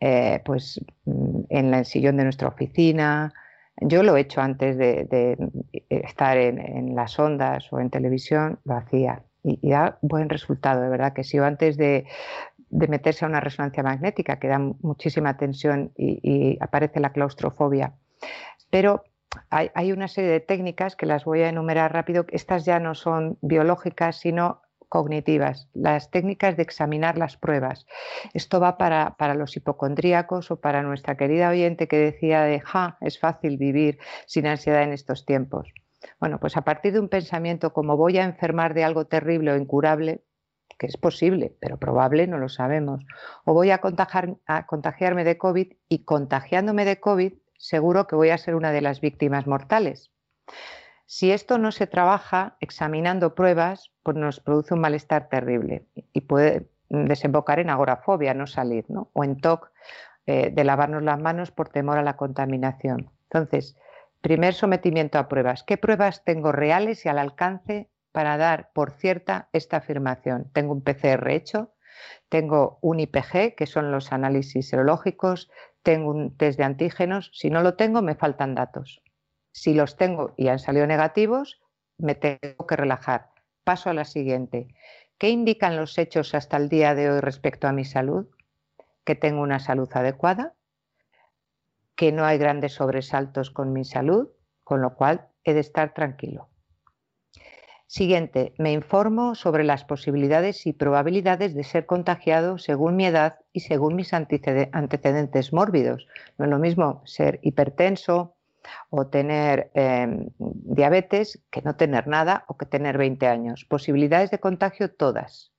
eh, 0.00 0.40
pues 0.44 0.80
mm, 1.04 1.40
en 1.48 1.74
el 1.74 1.84
sillón 1.84 2.16
de 2.16 2.24
nuestra 2.24 2.48
oficina. 2.48 3.32
Yo 3.80 4.02
lo 4.02 4.16
he 4.16 4.20
hecho 4.20 4.40
antes 4.40 4.76
de, 4.76 5.36
estar 5.88 6.36
en, 6.36 6.94
las 6.94 7.18
ondas 7.18 7.72
o 7.72 7.80
en 7.80 7.88
televisión, 7.88 8.58
lo 8.64 8.74
hacía 8.76 9.22
y, 9.42 9.70
da 9.70 9.98
buen 10.02 10.28
resultado, 10.28 10.82
de 10.82 10.90
verdad 10.90 11.14
que 11.14 11.24
si 11.24 11.38
antes 11.38 11.78
de, 11.78 12.04
meterse 12.68 13.24
a 13.24 13.28
una 13.28 13.40
resonancia 13.40 13.82
magnética 13.82 14.38
que 14.38 14.48
da 14.48 14.58
muchísima 14.58 15.38
tensión 15.38 15.92
y, 15.96 16.20
y 16.22 16.58
aparece 16.60 17.00
la 17.00 17.12
claustrofobia. 17.12 17.94
Pero 18.70 19.02
hay, 19.48 19.92
una 19.92 20.08
serie 20.08 20.30
de 20.30 20.40
técnicas 20.40 20.96
que 20.96 21.06
las 21.06 21.24
voy 21.24 21.42
a 21.42 21.48
enumerar 21.48 21.92
rápido. 21.92 22.26
Estas 22.30 22.64
ya 22.64 22.80
no 22.80 22.94
son 22.94 23.38
biológicas, 23.40 24.16
sino 24.16 24.62
cognitivas, 24.88 25.68
las 25.72 26.10
técnicas 26.10 26.56
de 26.56 26.64
examinar 26.64 27.16
las 27.16 27.36
pruebas. 27.36 27.86
Esto 28.34 28.58
va 28.58 28.76
para, 28.76 29.34
los 29.34 29.56
hipocondríacos 29.56 30.50
o 30.50 30.60
para 30.60 30.82
nuestra 30.82 31.16
querida 31.16 31.50
oyente 31.50 31.86
que 31.86 31.96
decía 31.96 32.42
de, 32.42 32.60
ja, 32.60 32.98
es 33.00 33.20
fácil 33.20 33.56
vivir 33.56 33.98
sin 34.26 34.48
ansiedad 34.48 34.82
en 34.82 34.92
estos 34.92 35.24
tiempos. 35.24 35.72
Bueno, 36.18 36.40
pues 36.40 36.56
a 36.56 36.62
partir 36.62 36.92
de 36.92 36.98
un 36.98 37.08
pensamiento 37.08 37.72
como 37.72 37.96
voy 37.96 38.18
a 38.18 38.24
enfermar 38.24 38.74
de 38.74 38.82
algo 38.82 39.06
terrible 39.06 39.52
o 39.52 39.56
incurable, 39.56 40.24
que 40.76 40.86
es 40.86 40.96
posible, 40.96 41.54
pero 41.60 41.76
probable 41.76 42.26
no 42.26 42.38
lo 42.38 42.48
sabemos, 42.48 43.04
o 43.44 43.54
voy 43.54 43.70
a, 43.70 43.80
a 44.46 44.66
contagiarme 44.66 45.24
de 45.24 45.38
COVID 45.38 45.72
y 45.88 46.04
contagiándome 46.04 46.84
de 46.84 46.98
COVID 46.98 47.34
seguro 47.60 48.06
que 48.06 48.16
voy 48.16 48.30
a 48.30 48.38
ser 48.38 48.54
una 48.54 48.72
de 48.72 48.80
las 48.80 49.02
víctimas 49.02 49.46
mortales. 49.46 50.10
Si 51.04 51.30
esto 51.30 51.58
no 51.58 51.72
se 51.72 51.86
trabaja 51.86 52.56
examinando 52.60 53.34
pruebas, 53.34 53.92
pues 54.02 54.16
nos 54.16 54.40
produce 54.40 54.72
un 54.72 54.80
malestar 54.80 55.28
terrible 55.28 55.84
y 55.94 56.22
puede 56.22 56.70
desembocar 56.88 57.58
en 57.58 57.68
agorafobia, 57.68 58.32
no 58.32 58.46
salir, 58.46 58.86
¿no? 58.88 59.10
o 59.12 59.24
en 59.24 59.40
TOC 59.40 59.70
eh, 60.26 60.50
de 60.50 60.64
lavarnos 60.64 61.02
las 61.02 61.20
manos 61.20 61.50
por 61.50 61.68
temor 61.68 61.98
a 61.98 62.02
la 62.02 62.16
contaminación. 62.16 63.10
Entonces, 63.24 63.76
primer 64.22 64.54
sometimiento 64.54 65.18
a 65.18 65.28
pruebas. 65.28 65.62
¿Qué 65.62 65.76
pruebas 65.76 66.24
tengo 66.24 66.52
reales 66.52 67.04
y 67.04 67.10
al 67.10 67.18
alcance 67.18 67.90
para 68.10 68.38
dar 68.38 68.70
por 68.72 68.92
cierta 68.92 69.50
esta 69.52 69.78
afirmación? 69.78 70.50
Tengo 70.54 70.72
un 70.72 70.82
PCR 70.82 71.28
hecho, 71.30 71.74
tengo 72.30 72.78
un 72.80 73.00
IPG, 73.00 73.54
que 73.54 73.66
son 73.66 73.92
los 73.92 74.12
análisis 74.12 74.68
serológicos, 74.68 75.50
tengo 75.82 76.10
un 76.10 76.36
test 76.36 76.58
de 76.58 76.64
antígenos, 76.64 77.30
si 77.34 77.50
no 77.50 77.62
lo 77.62 77.74
tengo 77.74 78.02
me 78.02 78.14
faltan 78.14 78.54
datos. 78.54 79.02
Si 79.52 79.74
los 79.74 79.96
tengo 79.96 80.34
y 80.36 80.48
han 80.48 80.58
salido 80.58 80.86
negativos, 80.86 81.60
me 81.98 82.14
tengo 82.14 82.66
que 82.66 82.76
relajar. 82.76 83.30
Paso 83.64 83.90
a 83.90 83.94
la 83.94 84.04
siguiente. 84.04 84.68
¿Qué 85.18 85.30
indican 85.30 85.76
los 85.76 85.98
hechos 85.98 86.34
hasta 86.34 86.56
el 86.56 86.68
día 86.68 86.94
de 86.94 87.10
hoy 87.10 87.20
respecto 87.20 87.68
a 87.68 87.72
mi 87.72 87.84
salud? 87.84 88.28
Que 89.04 89.14
tengo 89.14 89.42
una 89.42 89.58
salud 89.58 89.88
adecuada, 89.92 90.54
que 91.96 92.12
no 92.12 92.24
hay 92.24 92.38
grandes 92.38 92.74
sobresaltos 92.74 93.50
con 93.50 93.72
mi 93.72 93.84
salud, 93.84 94.30
con 94.64 94.80
lo 94.80 94.94
cual 94.94 95.28
he 95.44 95.52
de 95.52 95.60
estar 95.60 95.92
tranquilo. 95.92 96.49
Siguiente, 97.92 98.54
me 98.56 98.70
informo 98.70 99.34
sobre 99.34 99.64
las 99.64 99.84
posibilidades 99.84 100.64
y 100.64 100.72
probabilidades 100.72 101.56
de 101.56 101.64
ser 101.64 101.86
contagiado 101.86 102.56
según 102.56 102.94
mi 102.94 103.04
edad 103.04 103.40
y 103.52 103.60
según 103.60 103.96
mis 103.96 104.12
antecedentes 104.14 105.52
mórbidos. 105.52 106.06
No 106.38 106.44
es 106.44 106.50
lo 106.52 106.60
mismo 106.60 107.02
ser 107.04 107.40
hipertenso 107.42 108.36
o 108.90 109.08
tener 109.08 109.72
em, 109.74 110.28
diabetes 110.38 111.42
que 111.50 111.62
no 111.62 111.74
tener 111.74 112.06
nada 112.06 112.44
o 112.46 112.56
que 112.56 112.64
tener 112.64 112.96
20 112.96 113.26
años. 113.26 113.64
Posibilidades 113.64 114.30
de 114.30 114.38
contagio 114.38 114.94
todas. 114.94 115.50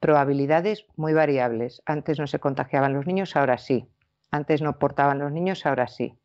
Probabilidades 0.00 0.86
muy 0.96 1.12
variables. 1.12 1.82
Antes 1.86 2.18
no 2.18 2.26
se 2.26 2.40
contagiaban 2.40 2.94
los 2.94 3.06
niños, 3.06 3.36
ahora 3.36 3.58
sí. 3.58 3.88
Antes 4.32 4.60
no 4.60 4.80
portaban 4.80 5.20
los 5.20 5.30
niños, 5.30 5.66
ahora 5.66 5.86
sí. 5.86 6.18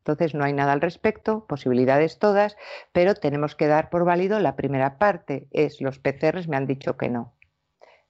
Entonces 0.00 0.34
no 0.34 0.44
hay 0.44 0.52
nada 0.52 0.72
al 0.72 0.80
respecto, 0.80 1.44
posibilidades 1.46 2.18
todas, 2.18 2.56
pero 2.92 3.14
tenemos 3.14 3.54
que 3.54 3.66
dar 3.66 3.90
por 3.90 4.04
válido 4.04 4.40
la 4.40 4.56
primera 4.56 4.98
parte, 4.98 5.46
es 5.50 5.80
los 5.80 5.98
PCRs 5.98 6.48
me 6.48 6.56
han 6.56 6.66
dicho 6.66 6.96
que 6.96 7.08
no. 7.08 7.34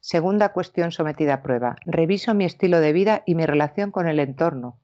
Segunda 0.01 0.53
cuestión 0.53 0.93
sometida 0.93 1.35
a 1.35 1.43
prueba, 1.43 1.77
reviso 1.85 2.33
mi 2.33 2.45
estilo 2.45 2.81
de 2.81 2.93
vida 2.93 3.23
y 3.27 3.35
mi 3.35 3.45
relación 3.45 3.91
con 3.91 4.09
el 4.09 4.19
entorno 4.19 4.79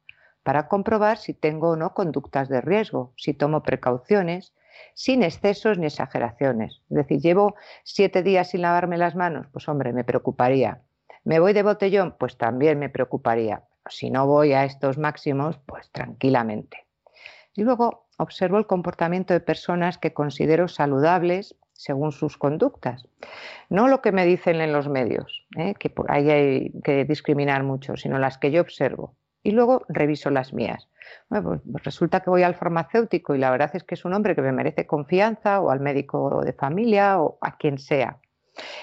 para 0.46 0.68
comprobar 0.68 1.18
si 1.18 1.34
tengo 1.34 1.70
o 1.70 1.76
no 1.76 1.92
conductas 1.92 2.48
de 2.48 2.60
riesgo, 2.60 3.12
si 3.16 3.34
tomo 3.34 3.64
precauciones, 3.64 4.54
sin 4.94 5.24
excesos 5.24 5.76
ni 5.76 5.86
exageraciones. 5.86 6.82
Es 6.88 6.96
decir, 6.96 7.20
llevo 7.20 7.56
siete 7.82 8.22
días 8.22 8.50
sin 8.50 8.62
lavarme 8.62 8.96
las 8.96 9.16
manos, 9.16 9.48
pues 9.52 9.68
hombre, 9.68 9.92
me 9.92 10.04
preocuparía. 10.04 10.82
¿Me 11.24 11.40
voy 11.40 11.52
de 11.52 11.64
botellón? 11.64 12.14
Pues 12.16 12.36
también 12.36 12.78
me 12.78 12.88
preocuparía. 12.88 13.64
Si 13.88 14.08
no 14.08 14.28
voy 14.28 14.52
a 14.52 14.64
estos 14.64 14.98
máximos, 14.98 15.58
pues 15.66 15.90
tranquilamente. 15.90 16.85
Y 17.56 17.62
luego 17.62 18.06
observo 18.18 18.58
el 18.58 18.66
comportamiento 18.66 19.34
de 19.34 19.40
personas 19.40 19.98
que 19.98 20.12
considero 20.12 20.68
saludables 20.68 21.56
según 21.72 22.12
sus 22.12 22.36
conductas. 22.36 23.06
No 23.68 23.88
lo 23.88 24.00
que 24.02 24.12
me 24.12 24.26
dicen 24.26 24.60
en 24.60 24.72
los 24.72 24.88
medios, 24.88 25.46
¿eh? 25.56 25.74
que 25.78 25.90
por 25.90 26.10
ahí 26.10 26.30
hay 26.30 26.72
que 26.84 27.04
discriminar 27.04 27.62
mucho, 27.64 27.96
sino 27.96 28.18
las 28.18 28.38
que 28.38 28.50
yo 28.50 28.60
observo. 28.60 29.16
Y 29.42 29.52
luego 29.52 29.84
reviso 29.88 30.30
las 30.30 30.52
mías. 30.52 30.88
Pues, 31.28 31.42
pues 31.42 31.84
resulta 31.84 32.20
que 32.20 32.30
voy 32.30 32.42
al 32.42 32.56
farmacéutico 32.56 33.34
y 33.34 33.38
la 33.38 33.50
verdad 33.50 33.70
es 33.74 33.84
que 33.84 33.94
es 33.94 34.04
un 34.04 34.12
hombre 34.12 34.34
que 34.34 34.42
me 34.42 34.52
merece 34.52 34.86
confianza, 34.86 35.60
o 35.60 35.70
al 35.70 35.80
médico 35.80 36.42
de 36.44 36.52
familia, 36.52 37.20
o 37.20 37.38
a 37.40 37.56
quien 37.56 37.78
sea. 37.78 38.18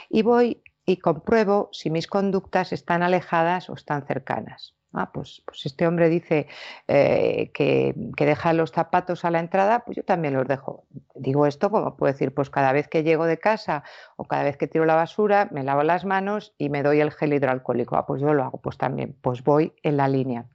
Y 0.09 0.21
voy 0.21 0.63
y 0.85 0.97
compruebo 0.97 1.69
si 1.71 1.89
mis 1.89 2.07
conductas 2.07 2.71
están 2.71 3.03
alejadas 3.03 3.69
o 3.69 3.73
están 3.73 4.05
cercanas. 4.05 4.75
Ah, 4.95 5.11
pues, 5.11 5.41
pues 5.45 5.65
este 5.65 5.87
hombre 5.87 6.07
dice 6.07 6.47
eh, 6.87 7.49
que, 7.51 7.95
deja 8.15 8.53
los 8.53 8.71
zapatos 8.71 9.25
a 9.25 9.31
la 9.31 9.39
entrada, 9.39 9.79
pues 9.85 9.97
yo 9.97 10.03
también 10.03 10.35
los 10.35 10.47
dejo. 10.47 10.85
Digo 11.15 11.47
esto 11.47 11.71
como 11.71 11.97
puedo 11.97 12.13
decir, 12.13 12.31
pues 12.31 12.51
cada 12.51 12.71
vez 12.73 12.87
que 12.87 13.01
llego 13.01 13.25
de 13.25 13.39
casa 13.39 13.83
o 14.17 14.25
cada 14.25 14.43
vez 14.43 14.55
que 14.55 14.67
tiro 14.67 14.85
la 14.85 14.93
basura, 14.93 15.49
me 15.51 15.63
lavo 15.63 15.81
las 15.81 16.05
manos 16.05 16.53
y 16.59 16.69
me 16.69 16.83
doy 16.83 17.01
el 17.01 17.11
gel 17.11 17.33
hidroalcohólico. 17.33 17.95
Ah, 17.95 18.05
pues 18.05 18.21
yo 18.21 18.35
lo 18.35 18.43
hago, 18.43 18.61
pues 18.61 18.77
también, 18.77 19.17
pues 19.19 19.43
voy 19.43 19.73
en 19.81 19.97
la 19.97 20.07
línea. 20.07 20.45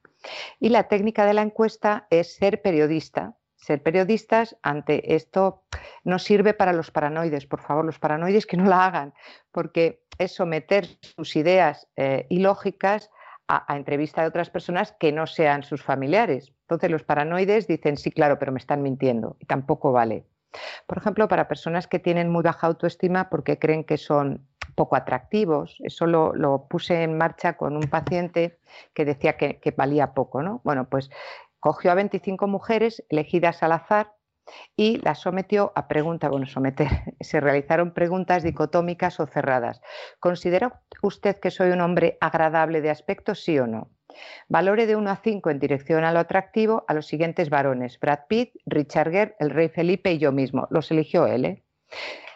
Y 0.60 0.68
la 0.68 0.84
técnica 0.84 1.26
de 1.26 1.34
la 1.34 1.42
encuesta 1.42 2.06
es 2.10 2.36
ser 2.36 2.62
periodista. 2.62 3.34
Ser 3.56 3.82
periodistas 3.82 4.56
ante 4.62 5.16
esto 5.16 5.64
no 6.04 6.20
sirve 6.20 6.54
para 6.54 6.72
los 6.72 6.92
paranoides, 6.92 7.46
por 7.46 7.60
favor, 7.60 7.84
los 7.84 7.98
paranoides 7.98 8.46
que 8.46 8.56
no 8.56 8.66
la 8.66 8.86
hagan, 8.86 9.14
porque 9.50 10.04
es 10.16 10.32
someter 10.32 10.86
sus 11.00 11.34
ideas 11.34 11.88
eh, 11.96 12.26
ilógicas 12.30 13.10
a, 13.48 13.76
entrevista 13.76 14.22
de 14.22 14.28
otras 14.28 14.50
personas 14.50 14.92
que 14.92 15.10
no 15.10 15.26
sean 15.26 15.62
sus 15.62 15.82
familiares. 15.82 16.52
Entonces 16.62 16.90
los 16.90 17.02
paranoides 17.02 17.66
dicen, 17.66 17.96
sí, 17.96 18.10
claro, 18.10 18.38
pero 18.38 18.52
me 18.52 18.58
están 18.58 18.82
mintiendo 18.82 19.36
y 19.40 19.46
tampoco 19.46 19.90
vale. 19.90 20.24
Por 20.86 20.98
ejemplo, 20.98 21.28
para 21.28 21.48
personas 21.48 21.86
que 21.86 21.98
tienen 21.98 22.30
muy 22.30 22.42
baja 22.42 22.66
autoestima 22.66 23.28
porque 23.30 23.58
creen 23.58 23.84
que 23.84 23.96
son 23.96 24.46
poco 24.74 24.96
atractivos. 24.96 25.76
Eso 25.80 26.06
lo, 26.06 26.66
puse 26.68 27.02
en 27.02 27.16
marcha 27.16 27.56
con 27.56 27.76
un 27.76 27.84
paciente 27.84 28.58
que 28.94 29.04
decía 29.04 29.36
que, 29.36 29.58
que, 29.60 29.72
valía 29.72 30.12
poco. 30.14 30.42
¿no? 30.42 30.60
Bueno, 30.64 30.88
pues 30.88 31.10
cogió 31.58 31.90
a 31.90 31.94
25 31.94 32.46
mujeres 32.46 33.04
elegidas 33.08 33.62
al 33.62 33.72
azar 33.72 34.12
y 34.76 34.98
las 34.98 35.20
sometió 35.20 35.72
a 35.74 35.88
preguntas, 35.88 36.30
bueno, 36.30 36.46
someter, 36.46 36.88
se 37.20 37.40
realizaron 37.40 37.92
preguntas 37.92 38.42
dicotómicas 38.42 39.20
o 39.20 39.26
cerradas. 39.26 39.80
¿Considera 40.20 40.82
usted 41.02 41.36
que 41.36 41.50
soy 41.50 41.70
un 41.70 41.80
hombre 41.80 42.18
agradable 42.20 42.80
de 42.80 42.90
aspecto, 42.90 43.34
sí 43.34 43.58
o 43.58 43.66
no? 43.66 43.90
Valore 44.48 44.86
de 44.86 44.96
1 44.96 45.10
a 45.10 45.16
5 45.16 45.50
en 45.50 45.58
dirección 45.58 46.04
a 46.04 46.12
lo 46.12 46.18
atractivo 46.18 46.84
a 46.88 46.94
los 46.94 47.06
siguientes 47.06 47.50
varones, 47.50 48.00
Brad 48.00 48.20
Pitt, 48.28 48.54
Richard 48.66 49.10
Gere, 49.10 49.36
el 49.38 49.50
rey 49.50 49.68
Felipe 49.68 50.12
y 50.12 50.18
yo 50.18 50.32
mismo. 50.32 50.66
Los 50.70 50.90
eligió 50.90 51.26
él. 51.26 51.44
¿eh? 51.44 51.62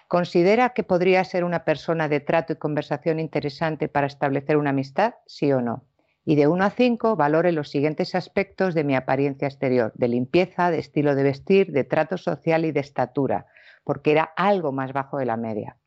¿Considera 0.09 0.71
que 0.71 0.85
podría 0.85 1.25
ser 1.25 1.45
una 1.45 1.65
persona 1.65 2.09
de 2.09 2.21
trato 2.21 2.53
y 2.53 2.57
conversación 2.57 3.19
interesante 3.19 3.89
para 3.89 4.07
establecer 4.07 4.57
una 4.59 4.71
amistad, 4.71 5.15
sí 5.27 5.53
o 5.53 5.61
no? 5.61 5.85
Y 6.25 6.37
de 6.37 6.47
1 6.47 6.65
a 6.65 6.71
5 6.71 7.17
valore 7.17 7.53
los 7.53 7.71
siguientes 7.71 8.15
aspectos 8.15 8.75
de 8.75 8.85
mi 8.85 8.95
apariencia 8.95 9.49
exterior, 9.49 9.93
de 9.95 10.09
limpieza, 10.09 10.71
de 10.71 10.79
estilo 10.79 11.15
de 11.15 11.23
vestir, 11.23 11.73
de 11.73 11.85
trato 11.85 12.17
social 12.17 12.65
y 12.65 12.73
de 12.73 12.81
estatura, 12.81 13.47
porque 13.85 14.13
era 14.13 14.25
algo 14.37 14.73
más 14.73 14.93
bajo 14.93 15.19
de 15.19 15.27
la 15.27 15.37
media. 15.37 15.79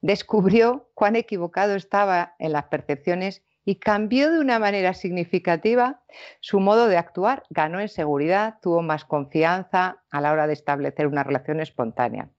Descubrió 0.00 0.90
cuán 0.94 1.14
equivocado 1.14 1.74
estaba 1.74 2.34
en 2.38 2.52
las 2.52 2.64
percepciones 2.64 3.42
y 3.64 3.76
cambió 3.76 4.32
de 4.32 4.40
una 4.40 4.58
manera 4.58 4.94
significativa 4.94 6.02
su 6.40 6.58
modo 6.58 6.88
de 6.88 6.96
actuar, 6.96 7.44
ganó 7.50 7.80
en 7.80 7.88
seguridad, 7.88 8.54
tuvo 8.62 8.80
más 8.80 9.04
confianza 9.04 10.02
a 10.10 10.20
la 10.22 10.32
hora 10.32 10.46
de 10.46 10.54
establecer 10.54 11.06
una 11.06 11.22
relación 11.22 11.60
espontánea 11.60 12.30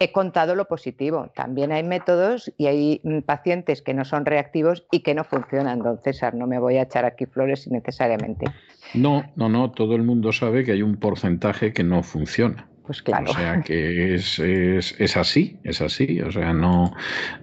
he 0.00 0.12
contado 0.12 0.54
lo 0.54 0.66
positivo. 0.66 1.30
También 1.34 1.72
hay 1.72 1.82
métodos 1.82 2.52
y 2.56 2.66
hay 2.66 3.00
mm, 3.04 3.20
pacientes 3.20 3.82
que 3.82 3.94
no 3.94 4.04
son 4.04 4.24
reactivos 4.24 4.86
y 4.90 5.00
que 5.00 5.14
no 5.14 5.24
funcionan. 5.24 5.80
Don 5.80 6.00
César, 6.02 6.34
no 6.34 6.46
me 6.46 6.58
voy 6.58 6.76
a 6.76 6.82
echar 6.82 7.04
aquí 7.04 7.26
flores 7.26 7.66
innecesariamente. 7.66 8.46
No, 8.94 9.24
no, 9.36 9.48
no. 9.48 9.70
Todo 9.70 9.96
el 9.96 10.02
mundo 10.02 10.32
sabe 10.32 10.64
que 10.64 10.72
hay 10.72 10.82
un 10.82 10.96
porcentaje 10.96 11.72
que 11.72 11.84
no 11.84 12.02
funciona. 12.02 12.68
Pues 12.84 13.00
claro. 13.00 13.30
O 13.30 13.34
sea 13.34 13.62
que 13.62 14.14
es, 14.14 14.38
es, 14.38 15.16
así, 15.16 15.58
es 15.62 15.80
así. 15.80 16.20
O 16.20 16.32
sea, 16.32 16.52
no, 16.52 16.92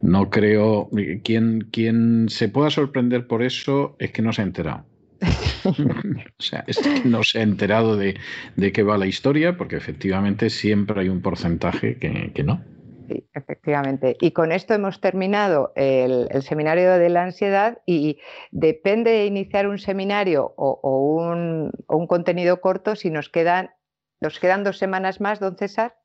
no 0.02 0.30
creo. 0.30 0.90
Quien, 1.24 1.70
quien 1.72 2.28
se 2.30 2.50
pueda 2.50 2.70
sorprender 2.70 3.28
por 3.28 3.42
eso 3.42 3.96
es 4.00 4.12
que 4.12 4.22
no 4.22 4.34
se 4.34 4.42
ha 4.42 4.46
enterado. 4.46 4.86
o 5.66 6.42
sea, 6.42 6.66
no 7.06 7.24
se 7.24 7.40
ha 7.40 7.44
enterado 7.44 7.98
de, 7.98 8.16
qué 8.74 8.84
va 8.84 8.98
la 8.98 9.08
historia, 9.08 9.58
porque 9.58 9.76
efectivamente 9.76 10.50
siempre 10.50 11.02
hay 11.02 11.10
un 11.10 11.22
porcentaje 11.22 11.98
que, 11.98 12.44
no. 12.44 12.64
Sí, 13.08 13.28
efectivamente. 13.34 14.18
Y 14.22 14.32
con 14.32 14.52
esto 14.52 14.74
hemos 14.74 15.02
terminado 15.02 15.74
el, 15.76 16.28
seminario 16.42 16.94
de 16.94 17.10
la 17.10 17.24
ansiedad 17.24 17.80
y 17.86 18.20
depende 18.52 19.12
de 19.12 19.26
iniciar 19.26 19.68
un 19.68 19.80
seminario 19.80 20.54
o, 20.58 20.80
un, 21.22 21.72
o 21.88 21.98
un, 21.98 22.08
contenido 22.08 22.62
corto 22.62 22.96
si 22.96 23.10
nos 23.10 23.30
quedan, 23.30 23.72
nos 24.22 24.40
quedan 24.40 24.64
dos 24.64 24.78
semanas 24.78 25.22
más, 25.22 25.40
don 25.40 25.58
César. 25.58 25.99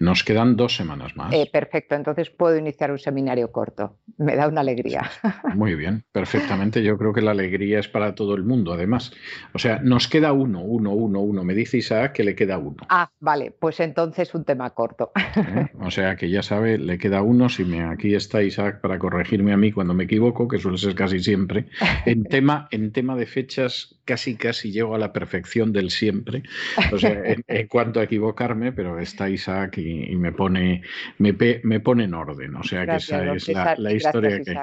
Nos 0.00 0.24
quedan 0.24 0.56
dos 0.56 0.76
semanas 0.76 1.16
más. 1.16 1.32
Eh, 1.32 1.48
perfecto, 1.52 1.94
entonces 1.94 2.30
puedo 2.30 2.56
iniciar 2.56 2.90
un 2.90 2.98
seminario 2.98 3.52
corto. 3.52 3.98
Me 4.18 4.36
da 4.36 4.48
una 4.48 4.60
alegría. 4.60 5.10
Muy 5.54 5.74
bien, 5.74 6.04
perfectamente. 6.12 6.82
Yo 6.82 6.98
creo 6.98 7.12
que 7.12 7.20
la 7.20 7.30
alegría 7.30 7.78
es 7.78 7.88
para 7.88 8.14
todo 8.14 8.34
el 8.34 8.44
mundo, 8.44 8.72
además. 8.72 9.12
O 9.52 9.58
sea, 9.58 9.80
nos 9.80 10.08
queda 10.08 10.32
uno, 10.32 10.60
uno, 10.60 10.92
uno, 10.92 11.20
uno. 11.20 11.44
Me 11.44 11.54
dice 11.54 11.78
Isaac 11.78 12.12
que 12.12 12.24
le 12.24 12.34
queda 12.34 12.58
uno. 12.58 12.76
Ah, 12.88 13.10
vale, 13.20 13.52
pues 13.58 13.80
entonces 13.80 14.34
un 14.34 14.44
tema 14.44 14.70
corto. 14.70 15.12
¿Eh? 15.36 15.68
O 15.80 15.90
sea, 15.90 16.16
que 16.16 16.30
ya 16.30 16.42
sabe, 16.42 16.78
le 16.78 16.98
queda 16.98 17.22
uno. 17.22 17.48
Si 17.48 17.64
me, 17.64 17.84
aquí 17.84 18.14
está 18.14 18.42
Isaac 18.42 18.80
para 18.80 18.98
corregirme 18.98 19.52
a 19.52 19.56
mí 19.56 19.72
cuando 19.72 19.94
me 19.94 20.04
equivoco, 20.04 20.48
que 20.48 20.58
suele 20.58 20.78
ser 20.78 20.94
casi 20.94 21.20
siempre. 21.20 21.66
En 22.04 22.24
tema, 22.24 22.68
en 22.70 22.92
tema 22.92 23.16
de 23.16 23.26
fechas, 23.26 24.00
casi, 24.04 24.36
casi 24.36 24.72
llego 24.72 24.94
a 24.94 24.98
la 24.98 25.12
perfección 25.12 25.72
del 25.72 25.90
siempre. 25.90 26.42
O 26.92 26.98
sea, 26.98 27.22
en, 27.46 27.68
cuanto 27.68 28.00
a 28.00 28.04
equivocarme, 28.04 28.72
pero 28.72 28.98
y, 29.76 30.16
me 30.16 30.32
pone 30.32 30.82
me, 31.18 31.36
me, 31.62 31.80
pone 31.80 32.04
en 32.04 32.14
orden. 32.14 32.56
O 32.56 32.62
sea 32.62 32.86
que 32.86 32.96
esa 32.96 33.34
es 33.34 33.48
la, 33.78 33.92
historia 33.92 34.40
que. 34.42 34.56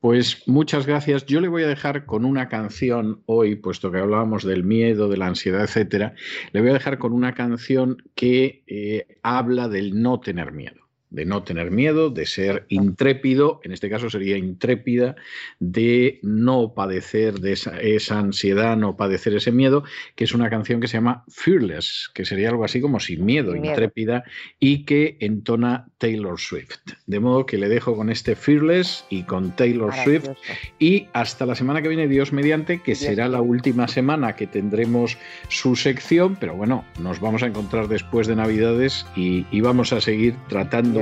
Pues 0.00 0.42
muchas 0.46 0.86
gracias. 0.86 1.26
Yo 1.26 1.40
le 1.40 1.48
voy 1.48 1.62
a 1.62 1.68
dejar 1.68 2.04
con 2.04 2.24
una 2.24 2.48
canción 2.48 3.22
hoy, 3.26 3.56
puesto 3.56 3.90
que 3.90 3.98
hablábamos 3.98 4.44
del 4.44 4.64
miedo, 4.64 5.08
de 5.08 5.16
la 5.16 5.26
ansiedad, 5.26 5.62
etcétera. 5.62 6.14
Le 6.52 6.60
voy 6.60 6.70
a 6.70 6.74
dejar 6.74 6.98
con 6.98 7.12
una 7.12 7.34
canción 7.34 7.96
que 8.14 8.64
eh, 8.66 9.18
habla 9.22 9.68
del 9.68 10.02
no 10.02 10.20
tener 10.20 10.52
miedo 10.52 10.81
de 11.12 11.26
no 11.26 11.42
tener 11.42 11.70
miedo, 11.70 12.10
de 12.10 12.24
ser 12.26 12.64
intrépido, 12.68 13.60
en 13.64 13.72
este 13.72 13.90
caso 13.90 14.08
sería 14.08 14.38
intrépida, 14.38 15.14
de 15.60 16.18
no 16.22 16.72
padecer 16.74 17.38
de 17.40 17.52
esa, 17.52 18.18
ansiedad, 18.18 18.76
no 18.76 18.96
padecer 18.96 19.34
ese 19.34 19.52
miedo, 19.52 19.84
que 20.16 20.24
es 20.24 20.32
una 20.32 20.48
canción 20.48 20.80
que 20.80 20.88
se 20.88 20.94
llama 20.94 21.24
Fearless, 21.28 22.10
que 22.14 22.24
sería 22.24 22.48
algo 22.48 22.64
así 22.64 22.80
como 22.80 22.98
sin 22.98 23.24
miedo, 23.24 23.54
intrépida, 23.54 24.24
y 24.58 24.84
que 24.84 25.18
entona 25.20 25.86
Taylor 25.98 26.40
Swift. 26.40 26.78
De 27.06 27.20
modo 27.20 27.44
que 27.44 27.58
le 27.58 27.68
dejo 27.68 27.94
con 27.94 28.08
este 28.08 28.34
Fearless 28.34 29.04
y 29.10 29.24
con 29.24 29.54
Taylor 29.54 29.92
Swift, 30.04 30.30
y 30.78 31.08
hasta 31.12 31.44
la 31.44 31.54
semana 31.54 31.82
que 31.82 31.88
viene, 31.88 32.08
Dios 32.08 32.32
mediante, 32.32 32.80
que 32.80 32.94
será 32.94 33.28
la 33.28 33.42
última 33.42 33.86
semana 33.86 34.34
que 34.34 34.46
tendremos 34.46 35.18
su 35.48 35.76
sección, 35.76 36.36
pero 36.40 36.56
bueno, 36.56 36.86
nos 36.98 37.20
vamos 37.20 37.42
a 37.42 37.46
encontrar 37.46 37.88
después 37.88 38.26
de 38.26 38.36
Navidades 38.36 39.04
y, 39.14 39.44
y 39.50 39.60
vamos 39.60 39.92
a 39.92 40.00
seguir 40.00 40.34
tratando 40.48 41.01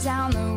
down 0.00 0.30
the 0.30 0.49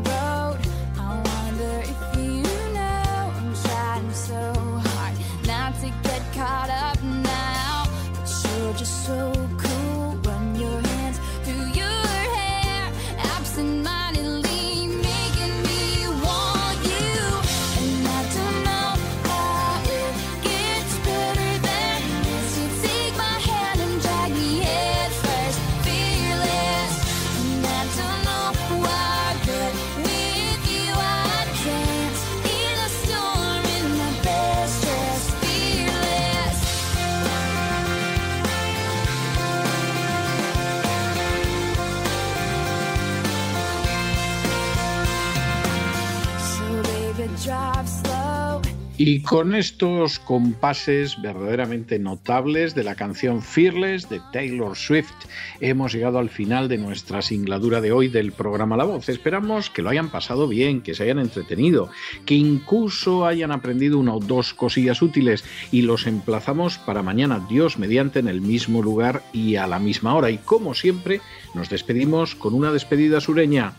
Y 49.05 49.19
con 49.19 49.53
estos 49.53 50.17
compases 50.17 51.21
verdaderamente 51.21 51.99
notables 51.99 52.73
de 52.73 52.85
la 52.85 52.95
canción 52.95 53.41
Fearless 53.41 54.07
de 54.07 54.21
Taylor 54.31 54.77
Swift, 54.77 55.11
hemos 55.59 55.91
llegado 55.91 56.19
al 56.19 56.29
final 56.29 56.69
de 56.69 56.77
nuestra 56.77 57.21
singladura 57.21 57.81
de 57.81 57.91
hoy 57.91 58.07
del 58.07 58.31
programa 58.31 58.77
La 58.77 58.85
Voz. 58.85 59.09
Esperamos 59.09 59.69
que 59.69 59.81
lo 59.81 59.89
hayan 59.89 60.09
pasado 60.09 60.47
bien, 60.47 60.81
que 60.81 60.95
se 60.95 61.03
hayan 61.03 61.19
entretenido, 61.19 61.89
que 62.25 62.35
incluso 62.35 63.25
hayan 63.25 63.51
aprendido 63.51 63.99
una 63.99 64.15
o 64.15 64.21
dos 64.21 64.53
cosillas 64.53 65.01
útiles 65.01 65.43
y 65.69 65.81
los 65.81 66.07
emplazamos 66.07 66.77
para 66.77 67.03
mañana, 67.03 67.45
Dios 67.49 67.77
mediante, 67.77 68.19
en 68.19 68.29
el 68.29 68.39
mismo 68.39 68.81
lugar 68.81 69.21
y 69.33 69.57
a 69.57 69.67
la 69.67 69.79
misma 69.79 70.15
hora. 70.15 70.31
Y 70.31 70.37
como 70.37 70.75
siempre, 70.75 71.19
nos 71.53 71.69
despedimos 71.69 72.35
con 72.35 72.53
una 72.53 72.71
despedida 72.71 73.19
sureña. 73.19 73.73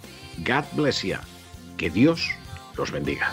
God 0.46 0.64
bless 0.76 1.02
you. 1.02 1.16
Que 1.78 1.88
Dios 1.88 2.28
los 2.76 2.90
bendiga. 2.90 3.32